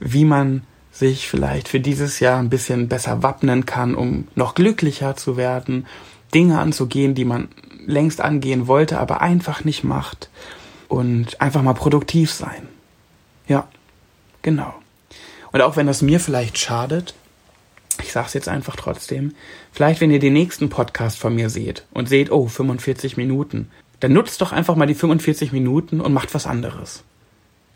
wie 0.00 0.24
man 0.24 0.62
sich 1.00 1.28
vielleicht 1.28 1.66
für 1.66 1.80
dieses 1.80 2.20
Jahr 2.20 2.38
ein 2.38 2.50
bisschen 2.50 2.88
besser 2.88 3.22
wappnen 3.22 3.66
kann, 3.66 3.94
um 3.96 4.28
noch 4.36 4.54
glücklicher 4.54 5.16
zu 5.16 5.36
werden, 5.36 5.86
Dinge 6.32 6.60
anzugehen, 6.60 7.14
die 7.14 7.24
man 7.24 7.48
längst 7.86 8.20
angehen 8.20 8.68
wollte, 8.68 9.00
aber 9.00 9.20
einfach 9.20 9.64
nicht 9.64 9.82
macht 9.82 10.30
und 10.88 11.40
einfach 11.40 11.62
mal 11.62 11.74
produktiv 11.74 12.30
sein. 12.30 12.68
Ja, 13.48 13.66
genau. 14.42 14.74
Und 15.52 15.62
auch 15.62 15.76
wenn 15.76 15.86
das 15.86 16.02
mir 16.02 16.20
vielleicht 16.20 16.58
schadet, 16.58 17.14
ich 18.02 18.12
sag's 18.12 18.34
jetzt 18.34 18.48
einfach 18.48 18.76
trotzdem, 18.76 19.34
vielleicht 19.72 20.00
wenn 20.00 20.10
ihr 20.10 20.20
den 20.20 20.34
nächsten 20.34 20.68
Podcast 20.68 21.18
von 21.18 21.34
mir 21.34 21.50
seht 21.50 21.84
und 21.92 22.08
seht, 22.08 22.30
oh, 22.30 22.46
45 22.46 23.16
Minuten, 23.16 23.70
dann 24.00 24.12
nutzt 24.12 24.40
doch 24.40 24.52
einfach 24.52 24.76
mal 24.76 24.86
die 24.86 24.94
45 24.94 25.52
Minuten 25.52 26.00
und 26.00 26.12
macht 26.12 26.34
was 26.34 26.46
anderes. 26.46 27.02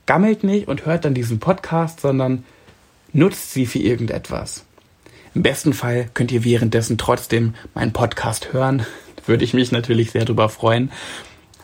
Gammelt 0.07 0.45
nicht 0.45 0.69
und 0.69 0.85
hört 0.85 1.07
dann 1.07 1.15
diesen 1.15 1.41
Podcast, 1.41 2.01
sondern 2.01 2.45
nutzt 3.15 3.53
sie 3.53 3.65
für 3.65 3.79
irgendetwas. 3.79 4.65
Im 5.35 5.43
besten 5.43 5.73
Fall 5.73 6.11
könnt 6.13 6.31
ihr 6.33 6.45
währenddessen 6.45 6.99
trotzdem 6.99 7.55
meinen 7.75 7.93
Podcast 7.93 8.53
hören. 8.53 8.85
Würde 9.27 9.45
ich 9.45 9.55
mich 9.55 9.73
natürlich 9.73 10.11
sehr 10.11 10.27
darüber 10.27 10.51
freuen. 10.51 10.93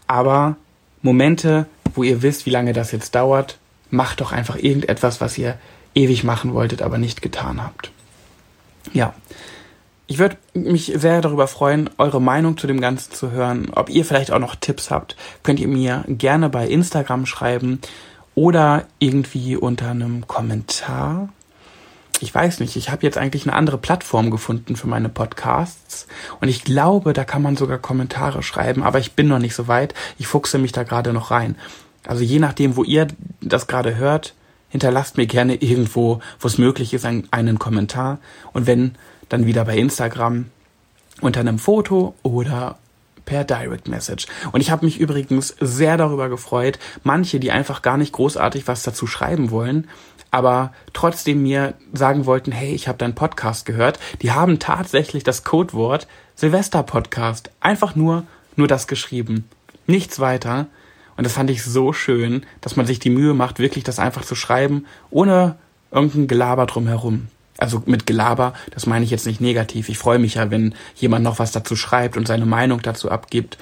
Aber 0.07 0.57
Momente, 1.03 1.67
wo 1.95 2.03
ihr 2.03 2.23
wisst, 2.23 2.47
wie 2.47 2.51
lange 2.51 2.73
das 2.73 2.93
jetzt 2.93 3.15
dauert, 3.15 3.59
macht 3.91 4.21
doch 4.21 4.33
einfach 4.33 4.57
irgendetwas, 4.57 5.21
was 5.21 5.37
ihr 5.37 5.59
ewig 5.95 6.25
machen 6.25 6.55
wolltet, 6.55 6.81
aber 6.83 6.99
nicht 6.99 7.21
getan 7.21 7.63
habt. 7.63 7.91
Ja. 8.93 9.13
ich 10.07 10.19
würde 10.19 10.39
mich 10.55 10.93
sehr 10.97 11.21
darüber 11.21 11.47
freuen, 11.47 11.91
eure 11.99 12.21
Meinung 12.21 12.57
zu 12.57 12.67
dem 12.67 12.81
Ganzen 12.81 13.13
zu 13.13 13.31
hören. 13.31 13.71
Ob 13.75 13.91
ihr 13.91 14.05
vielleicht 14.05 14.33
auch 14.33 14.39
noch 14.39 14.57
Tipps 14.57 14.91
habt, 14.91 15.17
könnt 15.43 15.61
ihr 15.61 15.69
mir 15.69 16.05
gerne 16.09 16.49
bei 16.49 16.67
Instagram 16.67 17.27
schreiben 17.27 17.81
oder 18.35 18.87
irgendwie 18.99 19.57
unter 19.57 19.91
einem 19.91 20.27
Kommentar. 20.27 21.29
Ich 22.23 22.35
weiß 22.35 22.61
nicht, 22.61 22.77
ich 22.77 22.91
habe 22.91 23.03
jetzt 23.03 23.17
eigentlich 23.17 23.45
eine 23.45 23.55
andere 23.55 23.79
Plattform 23.79 24.31
gefunden 24.31 24.77
für 24.77 24.87
meine 24.87 25.09
Podcasts 25.09 26.07
und 26.41 26.49
ich 26.49 26.65
glaube, 26.65 27.15
da 27.15 27.25
kann 27.25 27.41
man 27.43 27.57
sogar 27.57 27.79
Kommentare 27.79 28.43
schreiben, 28.43 28.83
aber 28.83 28.99
ich 28.99 29.13
bin 29.13 29.27
noch 29.29 29.39
nicht 29.39 29.55
so 29.55 29.69
weit. 29.69 29.95
Ich 30.19 30.27
fuchse 30.27 30.59
mich 30.59 30.73
da 30.73 30.83
gerade 30.83 31.13
noch 31.13 31.31
rein. 31.31 31.57
Also 32.07 32.23
je 32.23 32.39
nachdem, 32.39 32.77
wo 32.77 32.85
ihr 32.85 33.09
das 33.41 33.67
gerade 33.67 33.97
hört, 33.97 34.35
hinterlasst 34.69 35.17
mir 35.17 35.27
gerne 35.27 35.57
irgendwo, 35.57 36.21
wo 36.39 36.47
es 36.47 36.59
möglich 36.59 36.95
ist, 36.95 37.05
einen, 37.05 37.59
Kommentar. 37.59 38.19
Und 38.53 38.67
wenn 38.67 38.95
dann 39.29 39.47
wieder 39.47 39.65
bei 39.65 39.77
Instagram 39.77 40.47
unter 41.21 41.41
einem 41.41 41.59
Foto 41.59 42.15
oder 42.23 42.79
per 43.25 43.45
Direct 43.45 43.89
Message. 43.89 44.27
Und 44.51 44.61
ich 44.61 44.71
habe 44.71 44.85
mich 44.85 44.99
übrigens 44.99 45.55
sehr 45.61 45.97
darüber 45.97 46.29
gefreut, 46.29 46.79
manche, 47.05 47.39
die 47.39 47.53
einfach 47.53 47.83
gar 47.83 47.97
nicht 47.97 48.13
großartig 48.13 48.67
was 48.67 48.83
dazu 48.83 49.07
schreiben 49.07 49.51
wollen, 49.51 49.89
aber 50.31 50.73
trotzdem 50.93 51.43
mir 51.43 51.75
sagen 51.93 52.27
wollten, 52.27 52.53
hey, 52.53 52.73
ich 52.75 52.89
habe 52.89 52.99
deinen 52.99 53.15
Podcast 53.15 53.67
gehört, 53.67 53.99
die 54.23 54.33
haben 54.33 54.59
tatsächlich 54.59 55.25
das 55.25 55.45
Codewort 55.45 56.07
Silvester 56.35 56.83
Podcast 56.83 57.51
einfach 57.61 57.95
nur 57.95 58.25
nur 58.57 58.69
das 58.69 58.87
geschrieben, 58.87 59.49
nichts 59.87 60.21
weiter. 60.21 60.67
Und 61.17 61.25
das 61.25 61.35
fand 61.35 61.51
ich 61.51 61.63
so 61.63 61.93
schön, 61.93 62.45
dass 62.61 62.77
man 62.77 62.87
sich 62.87 62.99
die 62.99 63.11
Mühe 63.11 63.35
macht, 63.35 63.59
wirklich 63.59 63.85
das 63.85 63.99
einfach 63.99 64.25
zu 64.25 64.35
schreiben, 64.35 64.87
ohne 65.11 65.57
irgendein 65.91 66.29
Gelaber 66.29 66.67
drumherum 66.67 67.29
also 67.61 67.83
mit 67.87 68.07
Gelaber, 68.07 68.55
das 68.71 68.87
meine 68.87 69.05
ich 69.05 69.11
jetzt 69.11 69.27
nicht 69.27 69.41
negativ. 69.41 69.89
Ich 69.91 69.99
freue 69.99 70.19
mich 70.19 70.35
ja, 70.35 70.51
wenn 70.51 70.75
jemand 70.97 71.25
noch 71.25 71.39
was 71.39 71.53
dazu 71.53 71.77
schreibt 71.77 72.17
und 72.17 72.27
seine 72.27 72.47
Meinung 72.47 72.81
dazu 72.81 73.11
abgibt. 73.11 73.59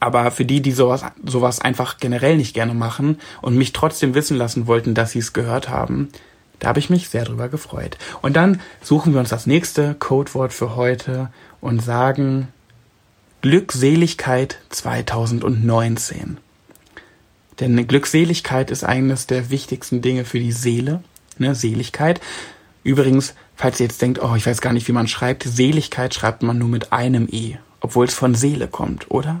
Aber 0.00 0.30
für 0.30 0.44
die, 0.44 0.60
die 0.60 0.72
sowas, 0.72 1.04
sowas 1.24 1.60
einfach 1.60 1.98
generell 1.98 2.36
nicht 2.36 2.54
gerne 2.54 2.74
machen 2.74 3.18
und 3.40 3.56
mich 3.56 3.72
trotzdem 3.72 4.14
wissen 4.14 4.36
lassen 4.36 4.66
wollten, 4.66 4.94
dass 4.94 5.12
sie 5.12 5.18
es 5.18 5.32
gehört 5.32 5.68
haben, 5.68 6.08
da 6.58 6.68
habe 6.68 6.78
ich 6.78 6.90
mich 6.90 7.08
sehr 7.08 7.24
drüber 7.24 7.48
gefreut. 7.48 7.98
Und 8.20 8.36
dann 8.36 8.60
suchen 8.82 9.12
wir 9.12 9.20
uns 9.20 9.30
das 9.30 9.46
nächste 9.46 9.94
Codewort 9.94 10.52
für 10.52 10.76
heute 10.76 11.30
und 11.60 11.80
sagen 11.80 12.48
Glückseligkeit 13.40 14.58
2019. 14.68 16.36
Denn 17.58 17.86
Glückseligkeit 17.88 18.70
ist 18.70 18.84
eines 18.84 19.26
der 19.26 19.50
wichtigsten 19.50 20.02
Dinge 20.02 20.24
für 20.24 20.38
die 20.38 20.52
Seele, 20.52 21.02
ne, 21.38 21.56
Seligkeit. 21.56 22.20
Übrigens, 22.84 23.34
falls 23.56 23.80
ihr 23.80 23.86
jetzt 23.86 24.00
denkt, 24.00 24.22
oh, 24.22 24.34
ich 24.36 24.46
weiß 24.46 24.60
gar 24.60 24.72
nicht, 24.72 24.86
wie 24.86 24.92
man 24.92 25.08
schreibt, 25.08 25.42
Seligkeit 25.42 26.14
schreibt 26.14 26.44
man 26.44 26.58
nur 26.58 26.68
mit 26.68 26.92
einem 26.92 27.28
E, 27.30 27.58
obwohl 27.80 28.06
es 28.06 28.14
von 28.14 28.36
Seele 28.36 28.68
kommt, 28.68 29.10
oder? 29.10 29.40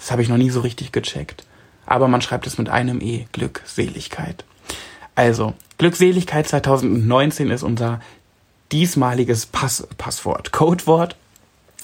Das 0.00 0.10
habe 0.10 0.22
ich 0.22 0.30
noch 0.30 0.38
nie 0.38 0.50
so 0.50 0.60
richtig 0.60 0.92
gecheckt. 0.92 1.44
Aber 1.84 2.08
man 2.08 2.22
schreibt 2.22 2.46
es 2.46 2.56
mit 2.56 2.70
einem 2.70 3.00
E, 3.02 3.26
Glückseligkeit. 3.32 4.44
Also, 5.14 5.52
Glückseligkeit 5.76 6.48
2019 6.48 7.50
ist 7.50 7.62
unser 7.62 8.00
diesmaliges 8.72 9.44
Pass 9.46 9.86
Passwort, 9.98 10.52
Codewort. 10.52 11.16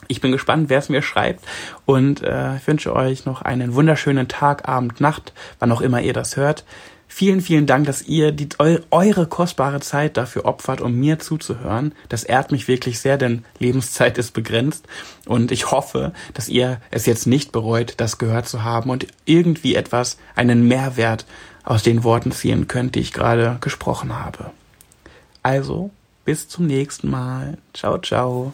Ich 0.09 0.21
bin 0.21 0.33
gespannt, 0.33 0.71
wer 0.71 0.79
es 0.79 0.89
mir 0.89 1.03
schreibt 1.03 1.45
und 1.85 2.23
äh, 2.23 2.57
ich 2.57 2.67
wünsche 2.67 2.95
euch 2.95 3.27
noch 3.27 3.43
einen 3.43 3.75
wunderschönen 3.75 4.29
Tag, 4.29 4.69
Abend, 4.69 5.01
Nacht, 5.01 5.33
wann 5.59 5.73
auch 5.73 5.81
immer 5.81 6.01
ihr 6.01 6.13
das 6.13 6.37
hört. 6.37 6.65
Vielen, 7.19 7.41
vielen 7.41 7.65
Dank, 7.65 7.87
dass 7.87 8.03
ihr 8.03 8.31
die, 8.31 8.47
eure 8.59 9.27
kostbare 9.27 9.81
Zeit 9.81 10.19
dafür 10.19 10.45
opfert, 10.45 10.83
um 10.83 10.97
mir 10.97 11.19
zuzuhören. 11.19 11.95
Das 12.11 12.25
ehrt 12.25 12.53
mich 12.53 12.69
wirklich 12.69 13.01
sehr, 13.01 13.17
denn 13.17 13.43
Lebenszeit 13.59 14.19
ist 14.19 14.35
begrenzt. 14.35 14.87
Und 15.25 15.51
ich 15.51 15.71
hoffe, 15.71 16.13
dass 16.35 16.51
ihr 16.51 16.79
es 16.91 17.07
jetzt 17.07 17.27
nicht 17.27 17.53
bereut, 17.53 17.95
das 17.97 18.19
gehört 18.19 18.47
zu 18.51 18.65
haben 18.65 18.91
und 18.91 19.07
irgendwie 19.25 19.77
etwas, 19.77 20.19
einen 20.35 20.69
Mehrwert 20.69 21.25
aus 21.65 21.83
den 21.83 22.05
Worten 22.05 22.33
ziehen 22.33 22.69
könnt, 22.69 22.97
die 22.97 23.01
ich 23.01 23.15
gerade 23.15 23.57
gesprochen 23.63 24.15
habe. 24.15 24.51
Also, 25.43 25.89
bis 26.27 26.49
zum 26.51 26.67
nächsten 26.67 27.09
Mal. 27.09 27.57
Ciao, 27.73 27.97
ciao. 27.97 28.53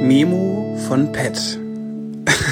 Memo 0.00 0.78
von 0.88 1.12
Pet. 1.12 1.61